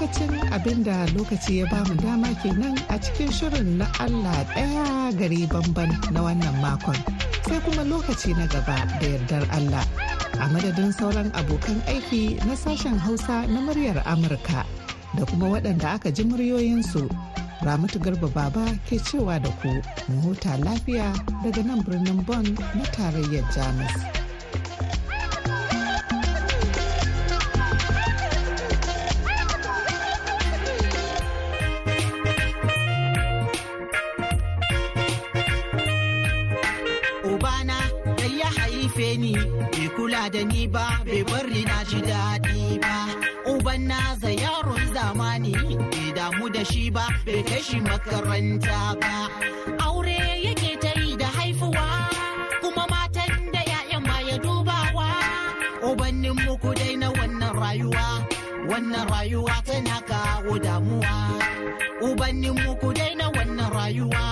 Iyakacin 0.00 0.32
abin 0.52 0.80
da 0.84 1.04
lokaci 1.14 1.58
ya 1.60 1.66
ba 1.68 1.84
mu 1.84 1.92
dama 2.00 2.32
kenan 2.42 2.72
a 2.88 2.96
cikin 2.96 3.28
shirin 3.28 3.76
na 3.78 3.84
Allah 4.00 4.46
ɗaya 4.56 5.12
gari 5.12 5.44
bamban 5.46 5.92
na 6.12 6.22
wannan 6.24 6.56
makon. 6.64 6.96
Sai 7.44 7.60
kuma 7.60 7.84
lokaci 7.84 8.32
na 8.32 8.46
gaba 8.48 8.80
da 9.00 9.04
yardar 9.06 9.44
Allah. 9.52 9.84
A 10.40 10.48
madadin 10.48 10.88
sauran 10.96 11.28
abokan 11.36 11.84
aiki 11.84 12.40
na 12.48 12.56
sashen 12.56 12.96
Hausa 12.96 13.44
na 13.46 13.60
muryar 13.60 14.00
Amurka 14.08 14.64
da 15.16 15.24
kuma 15.28 15.52
waɗanda 15.52 15.92
aka 16.00 16.08
ji 16.10 16.24
muryoyinsu. 16.24 17.04
Ramatu 17.60 18.00
Garba 18.00 18.32
Baba 18.32 18.72
ke 18.88 18.96
cewa 19.04 19.36
da 19.36 19.50
ku 19.60 19.68
mu 20.08 20.32
huta 20.32 20.56
lafiya 20.64 21.12
daga 21.44 21.60
nan 21.62 21.84
birnin 21.84 22.24
Bonn 22.24 22.56
na 22.56 22.84
tarayyar 22.96 23.44
Jamus. 23.52 24.19
Ba 40.72 40.86
bai 41.06 41.22
bari 41.30 41.62
na 41.70 41.78
ji 41.88 41.98
daɗi 42.10 42.78
ba. 42.82 42.94
Uban 43.52 43.80
na 43.90 43.98
za 44.20 44.30
yaron 44.42 44.82
zamani 44.94 45.52
bai 45.90 46.06
damu 46.16 46.46
da 46.54 46.62
shi 46.70 46.90
ba 46.96 47.04
bai 47.26 47.42
kai 47.48 47.60
shi 47.66 47.78
makaranta 47.88 48.78
ba. 49.02 49.12
Aure 49.84 50.18
yake 50.46 50.70
ta 50.82 50.90
yi 51.00 51.16
da 51.20 51.26
haifuwa 51.36 51.86
kuma 52.62 52.84
matan 52.92 53.32
da 53.54 53.60
'ya'yan 53.68 54.02
ma 54.08 54.16
ya 54.28 54.36
dubawa. 54.44 55.08
Ubannin 55.88 56.36
muku 56.46 56.70
dai 56.78 56.94
na 57.00 57.08
wannan 57.18 57.52
rayuwa 57.62 58.06
wannan 58.70 59.04
rayuwa 59.12 59.56
tana 59.66 59.96
kawo 60.10 60.54
damuwa. 60.66 61.14
Ubannin 62.06 62.54
muku 62.62 62.88
dai 62.98 63.12
na 63.18 63.26
wannan 63.36 63.70
rayuwa 63.76 64.24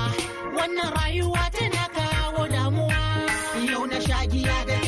wannan 0.57 0.89
rayuwa 0.99 1.45
tana 1.57 1.85
kawo 1.97 2.43
damuwa. 2.55 3.01
Yau 3.71 3.83
na 3.91 3.99
shagiya 4.07 4.59
da 4.69 4.88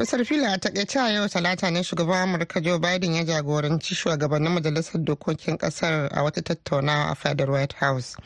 To 0.00 0.06
sarfila 0.06 0.52
a 0.54 0.58
taƙaice 0.58 0.96
a 0.98 1.12
yau 1.12 1.28
talata 1.28 1.70
ne 1.70 1.82
shugaban 1.82 2.22
Amurka 2.22 2.62
Joe 2.62 2.78
Biden 2.78 3.14
ya 3.14 3.22
jagoranci 3.24 3.94
shugabannin 3.94 4.48
majalisar 4.54 5.04
dokokin 5.04 5.58
ƙasar 5.58 6.08
a 6.10 6.22
wata 6.22 6.40
tattaunawa 6.40 7.10
a 7.10 7.14
fadar 7.14 7.50
White 7.50 7.74
House. 7.74 8.16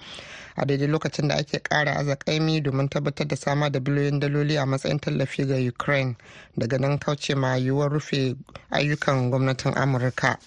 A 0.56 0.64
daidai 0.64 0.86
lokacin 0.86 1.26
da 1.28 1.34
ake 1.34 1.58
kara 1.64 1.96
azakaimi 1.96 2.62
domin 2.62 2.88
tabbatar 2.88 3.26
da 3.26 3.34
samar 3.34 3.70
da 3.72 3.80
biliyoyin 3.80 4.20
daloli 4.20 4.56
a 4.56 4.64
matsayin 4.64 5.00
tallafi 5.00 5.48
ga 5.48 5.56
Ukraine 5.68 6.14
daga 6.56 6.78
nan 6.78 6.96
kauce 6.98 7.34
ma 7.36 7.56
yiwuwar 7.56 7.90
rufe 7.90 8.36
ayyukan 8.70 9.30
gwamnatin 9.32 9.74
Amurka. 9.74 10.38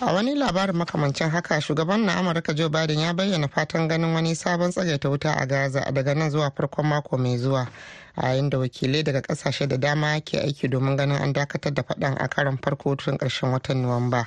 A 0.00 0.12
wani 0.12 0.34
labarin 0.34 0.76
makamancin 0.76 1.28
haka 1.30 1.60
shugaban 1.60 2.00
na 2.00 2.14
amurka 2.16 2.54
joe 2.54 2.68
biden 2.68 2.98
ya 2.98 3.14
bayyana 3.14 3.48
fatan 3.48 3.88
ganin 3.88 4.14
wani 4.14 4.34
sabon 4.34 4.70
tsagaita 4.70 5.08
wuta 5.08 5.32
a 5.36 5.46
gaza 5.46 5.92
daga 5.92 6.14
nan 6.14 6.30
zuwa 6.30 6.50
farkon 6.50 6.86
mako 6.86 7.18
mai 7.18 7.36
zuwa 7.38 7.68
a 8.16 8.26
yayin 8.28 8.50
da 8.50 8.58
wakilai 8.58 9.02
daga 9.02 9.20
ƙasashe 9.20 9.66
da 9.68 9.76
dama 9.76 10.20
ke 10.20 10.38
aiki 10.40 10.68
domin 10.68 10.96
ganin 10.96 11.16
an 11.22 11.32
dakatar 11.32 11.74
da 11.74 11.82
faɗan 11.82 12.16
a 12.18 12.28
karon 12.28 12.58
farko 12.58 12.96
tun 12.96 13.18
ƙarshen 13.18 13.52
watan 13.52 13.82
nuwamba. 13.82 14.26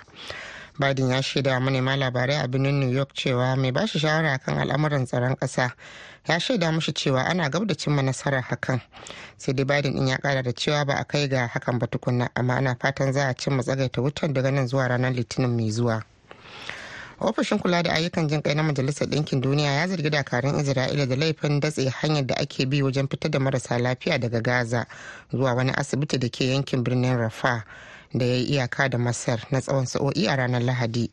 Biden 0.79 1.09
ya 1.09 1.21
shaida 1.21 1.59
manema 1.59 1.95
labarai 1.95 2.35
a 2.43 2.47
birnin 2.47 2.79
new 2.79 2.89
york 2.91 3.13
cewa 3.13 3.55
mai 3.55 3.71
bashi 3.71 3.99
shawara 3.99 4.37
kan 4.39 4.57
al'amuran 4.57 5.05
tsaron 5.05 5.35
ƙasa 5.35 5.71
ya 6.27 6.39
shaida 6.39 6.71
mushi 6.71 6.93
cewa 6.93 7.25
ana 7.25 7.49
gab 7.49 7.67
da 7.67 7.75
cimma 7.75 8.01
nasarar 8.01 8.41
hakan. 8.43 8.81
Sai 9.37 9.53
dai 9.53 9.65
biden 9.65 9.93
din 9.95 10.07
ya 10.07 10.17
kara 10.17 10.41
da 10.43 10.51
cewa 10.53 10.85
ba 10.85 10.93
a 10.99 11.03
kai 11.03 11.27
ga 11.27 11.47
hakan 11.47 11.79
ba 11.79 11.87
tukunna 11.87 12.29
amma 12.35 12.55
ana 12.55 12.75
fatan 12.75 13.13
za 13.13 13.27
a 13.29 13.33
cimma 13.33 13.63
tsagaita 13.63 14.01
wutan 14.01 14.33
daga 14.33 14.51
nan 14.51 14.67
zuwa 14.67 14.87
ranar 14.87 15.11
litinin 15.13 15.49
mai 15.55 15.71
zuwa. 15.71 16.03
Ofishin 17.19 17.59
kula 17.59 17.83
da 17.83 17.93
ayyukan 17.93 18.27
jin 18.29 18.41
kai 18.41 18.53
na 18.55 18.63
majalisar 18.63 19.07
ɗinkin 19.07 19.41
duniya 19.41 19.71
ya 19.71 19.87
zargi 19.87 20.09
dakarun 20.09 20.59
isra'ila 20.59 21.05
da 21.07 21.15
laifin 21.15 21.59
datse 21.59 21.89
hanyar 21.89 22.25
da 22.25 22.35
ake 22.35 22.65
bi 22.65 22.81
wajen 22.81 23.07
fitar 23.07 23.31
da 23.31 23.39
marasa 23.39 23.77
lafiya 23.79 24.17
daga 24.19 24.41
gaza 24.41 24.85
zuwa 25.31 25.53
wani 25.53 25.71
asibiti 25.71 26.17
da 26.17 26.29
ke 26.29 26.45
yankin 26.51 26.83
birnin 26.83 27.17
rafa 27.17 27.63
da 28.13 28.25
ya 28.25 28.33
yi 28.35 28.43
iyaka 28.45 28.89
da 28.89 28.97
masar 28.97 29.39
na 29.51 29.61
tsawon 29.61 29.85
sa'o'i 29.85 30.27
a 30.27 30.35
ranar 30.35 30.61
lahadi. 30.61 31.11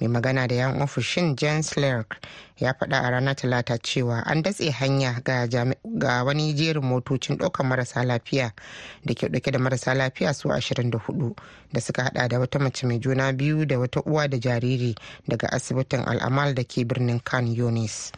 Mai 0.00 0.08
magana 0.08 0.46
da 0.48 0.54
yan 0.54 0.80
ofishin 0.82 1.36
james 1.36 1.76
lark 1.76 2.16
ya 2.58 2.72
faɗa 2.72 2.98
a 3.02 3.10
ranar 3.10 3.34
talata 3.36 3.78
cewa 3.78 4.22
an 4.26 4.42
datse 4.42 4.70
hanya 4.70 5.20
ga 5.24 6.24
wani 6.24 6.54
jerin 6.54 6.82
motocin 6.84 7.36
ɗaukar 7.36 7.66
marasa 7.66 8.04
lafiya 8.04 8.52
da 9.04 9.14
ke 9.14 9.28
ɗauke 9.28 9.50
da 9.52 9.58
marasa 9.58 9.94
lafiya 9.94 10.34
su 10.34 10.48
24 10.48 11.34
da 11.72 11.80
suka 11.80 12.02
hada 12.02 12.28
da 12.28 12.38
wata 12.38 12.58
mace 12.58 12.86
mai 12.86 12.98
juna 12.98 13.32
biyu 13.32 13.66
da 13.66 13.78
wata 13.78 14.00
uwa 14.06 14.28
da 14.28 14.38
jariri 14.38 14.94
daga 15.28 15.48
asibitin 15.52 16.00
al'amal 16.06 16.54
da 16.54 16.62
ke 16.64 16.84
birnin 16.84 17.20
khan 17.20 17.46
yunis. 17.54 18.12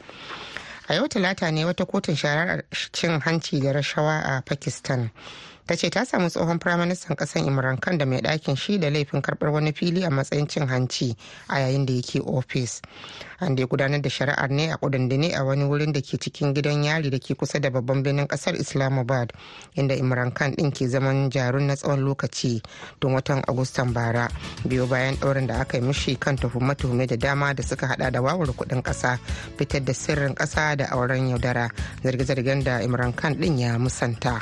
A 0.89 0.95
yau 0.95 1.09
talata 1.09 1.51
ne 1.53 1.65
wata 1.65 1.85
kotun 1.85 2.17
shari'ar 2.17 2.63
cin 2.93 3.21
hanci 3.21 3.61
da 3.61 3.73
rashawa 3.73 4.23
a 4.25 4.43
pakistan 4.43 5.11
ta 5.69 5.77
ce 5.77 5.91
ta 5.93 6.01
samu 6.05 6.29
tsohon 6.33 6.57
firaministan 6.59 7.13
kasan 7.13 7.45
imran 7.45 7.77
khan 7.77 7.99
da 8.01 8.07
mai 8.09 8.21
ɗakin 8.25 8.57
shi 8.57 8.79
da 8.81 8.89
laifin 8.91 9.21
karɓar 9.21 9.53
wani 9.53 9.73
fili 9.77 10.01
a 10.05 10.09
matsayin 10.11 10.49
cin 10.49 10.65
hanci 10.67 11.13
a 11.49 11.61
yayin 11.61 11.85
da 11.85 11.93
yake 11.93 12.21
ofis 12.25 12.81
an 13.41 13.55
da 13.55 13.67
gudanar 13.69 14.01
da 14.01 14.09
shari'ar 14.09 14.49
ne 14.51 14.73
a 14.73 14.79
kudindine 14.81 15.29
a 15.37 15.45
wani 15.45 15.65
wurin 15.69 15.93
da 15.93 16.01
ke 16.01 16.17
cikin 16.17 16.55
gidan 16.57 16.81
yari 16.85 17.11
da 17.11 17.19
ke 17.21 17.37
kusa 17.37 17.61
da 17.61 17.69
babban 17.69 18.01
birnin 18.03 18.25
ƙasar 18.27 18.57
islamabad 18.57 19.29
inda 19.77 19.93
imran 19.95 20.33
khan 20.33 20.57
ɗin 20.57 20.73
ke 20.73 20.89
zaman 20.89 21.29
jarun 21.31 21.67
na 21.69 21.77
tsawon 21.77 22.01
lokaci 22.01 22.63
don 23.01 23.13
watan 23.13 23.45
agustan 23.45 23.93
bara 23.93 24.25
biyo 24.65 24.87
bayan 24.89 25.17
ɗaurin 25.21 25.47
da 25.47 25.61
aka 25.61 25.77
yi 25.77 25.85
mishi 25.85 26.17
kan 26.17 26.37
tuhume-tuhume 26.37 27.05
da 27.07 27.17
dama 27.17 27.53
da 27.55 27.63
suka 27.63 27.87
hada 27.93 28.11
da 28.11 28.23
wawar 28.25 28.49
kuɗin 28.57 28.81
ƙasa 28.83 29.19
fitar 29.61 29.85
da 29.85 29.93
sirrin 29.93 30.33
ƙasa 30.35 30.77
da 30.81 30.87
auren 30.97 31.29
yaudara 31.29 31.69
zarge-zargen 32.03 32.65
da 32.65 32.81
imran 32.81 33.13
khan 33.13 33.35
ɗin 33.37 33.59
ya 33.61 33.77
musanta. 33.79 34.41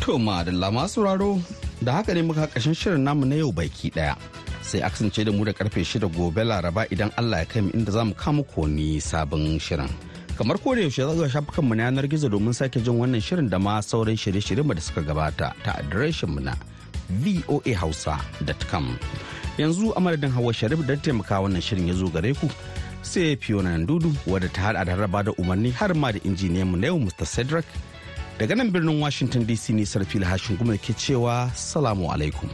To 0.00 0.18
madalla 0.18 0.70
masu 0.72 0.94
sauraro 0.94 1.40
da 1.82 1.92
haka 1.92 2.14
ne 2.14 2.22
muka 2.22 2.46
kashin 2.46 2.74
shirin 2.74 3.00
namu 3.00 3.24
na 3.26 3.36
yau 3.36 3.52
baki 3.52 3.90
ɗaya. 3.94 4.16
Sai 4.62 4.80
a 4.80 4.90
kasance 4.90 5.24
da 5.24 5.32
mu 5.32 5.44
da 5.44 5.52
ƙarfe 5.52 5.84
shida 5.84 6.08
gobe 6.12 6.42
laraba 6.44 6.86
idan 6.90 7.12
Allah 7.16 7.38
ya 7.38 7.44
kai 7.44 7.60
mu 7.60 7.70
inda 7.70 7.90
za 7.92 8.04
mu 8.04 8.14
kama 8.14 8.42
koni 8.44 9.00
sabon 9.00 9.58
shirin. 9.60 9.88
Kamar 10.36 10.58
ko 10.58 10.74
da 10.74 10.80
yaushe 10.82 11.04
za 11.06 11.14
ga 11.14 11.28
shafukan 11.28 11.64
mu 11.64 11.74
na 11.74 11.84
yanar 11.90 12.06
gizo 12.08 12.28
domin 12.28 12.52
sake 12.54 12.82
jin 12.82 12.94
wannan 12.98 13.20
shirin 13.22 13.48
da 13.48 13.58
ma 13.58 13.80
sauran 13.80 14.16
shirye-shiryen 14.16 14.74
da 14.74 14.80
suka 14.80 15.00
gabata 15.02 15.54
ta 15.64 15.72
adireshin 15.78 16.28
mu 16.28 16.40
na 16.40 16.54
voahausa.com. 17.10 18.98
Yanzu 19.58 19.92
a 19.96 20.00
madadin 20.00 20.30
Hawa 20.32 20.52
Sharif 20.52 20.84
da 20.86 20.96
taimaka 20.96 21.40
wannan 21.40 21.62
shirin 21.62 21.86
ya 21.88 21.94
zo 21.94 22.08
gare 22.08 22.34
ku. 22.34 22.48
Sai 23.02 23.36
Fiona 23.36 23.78
Dudu 23.86 24.10
wadda 24.26 24.48
ta 24.52 24.60
hada 24.72 24.84
da 24.84 24.96
raba 24.96 25.22
da 25.24 25.32
umarni 25.38 25.70
har 25.72 25.94
ma 25.94 26.10
da 26.12 26.18
injiniyan 26.20 26.66
mu 26.66 26.76
na 26.76 26.86
yau 26.88 26.98
Mr. 26.98 27.24
Cedric 27.26 27.64
daga 28.38 28.54
nan 28.58 28.70
birnin 28.74 29.00
washington 29.00 29.46
dc 29.46 29.70
ne 29.74 29.84
sarfil 29.86 30.24
hashin 30.26 30.56
kuma 30.58 30.74
ke 30.78 30.90
cewa 30.98 31.50
salamu 31.54 32.10
alaikum. 32.10 32.50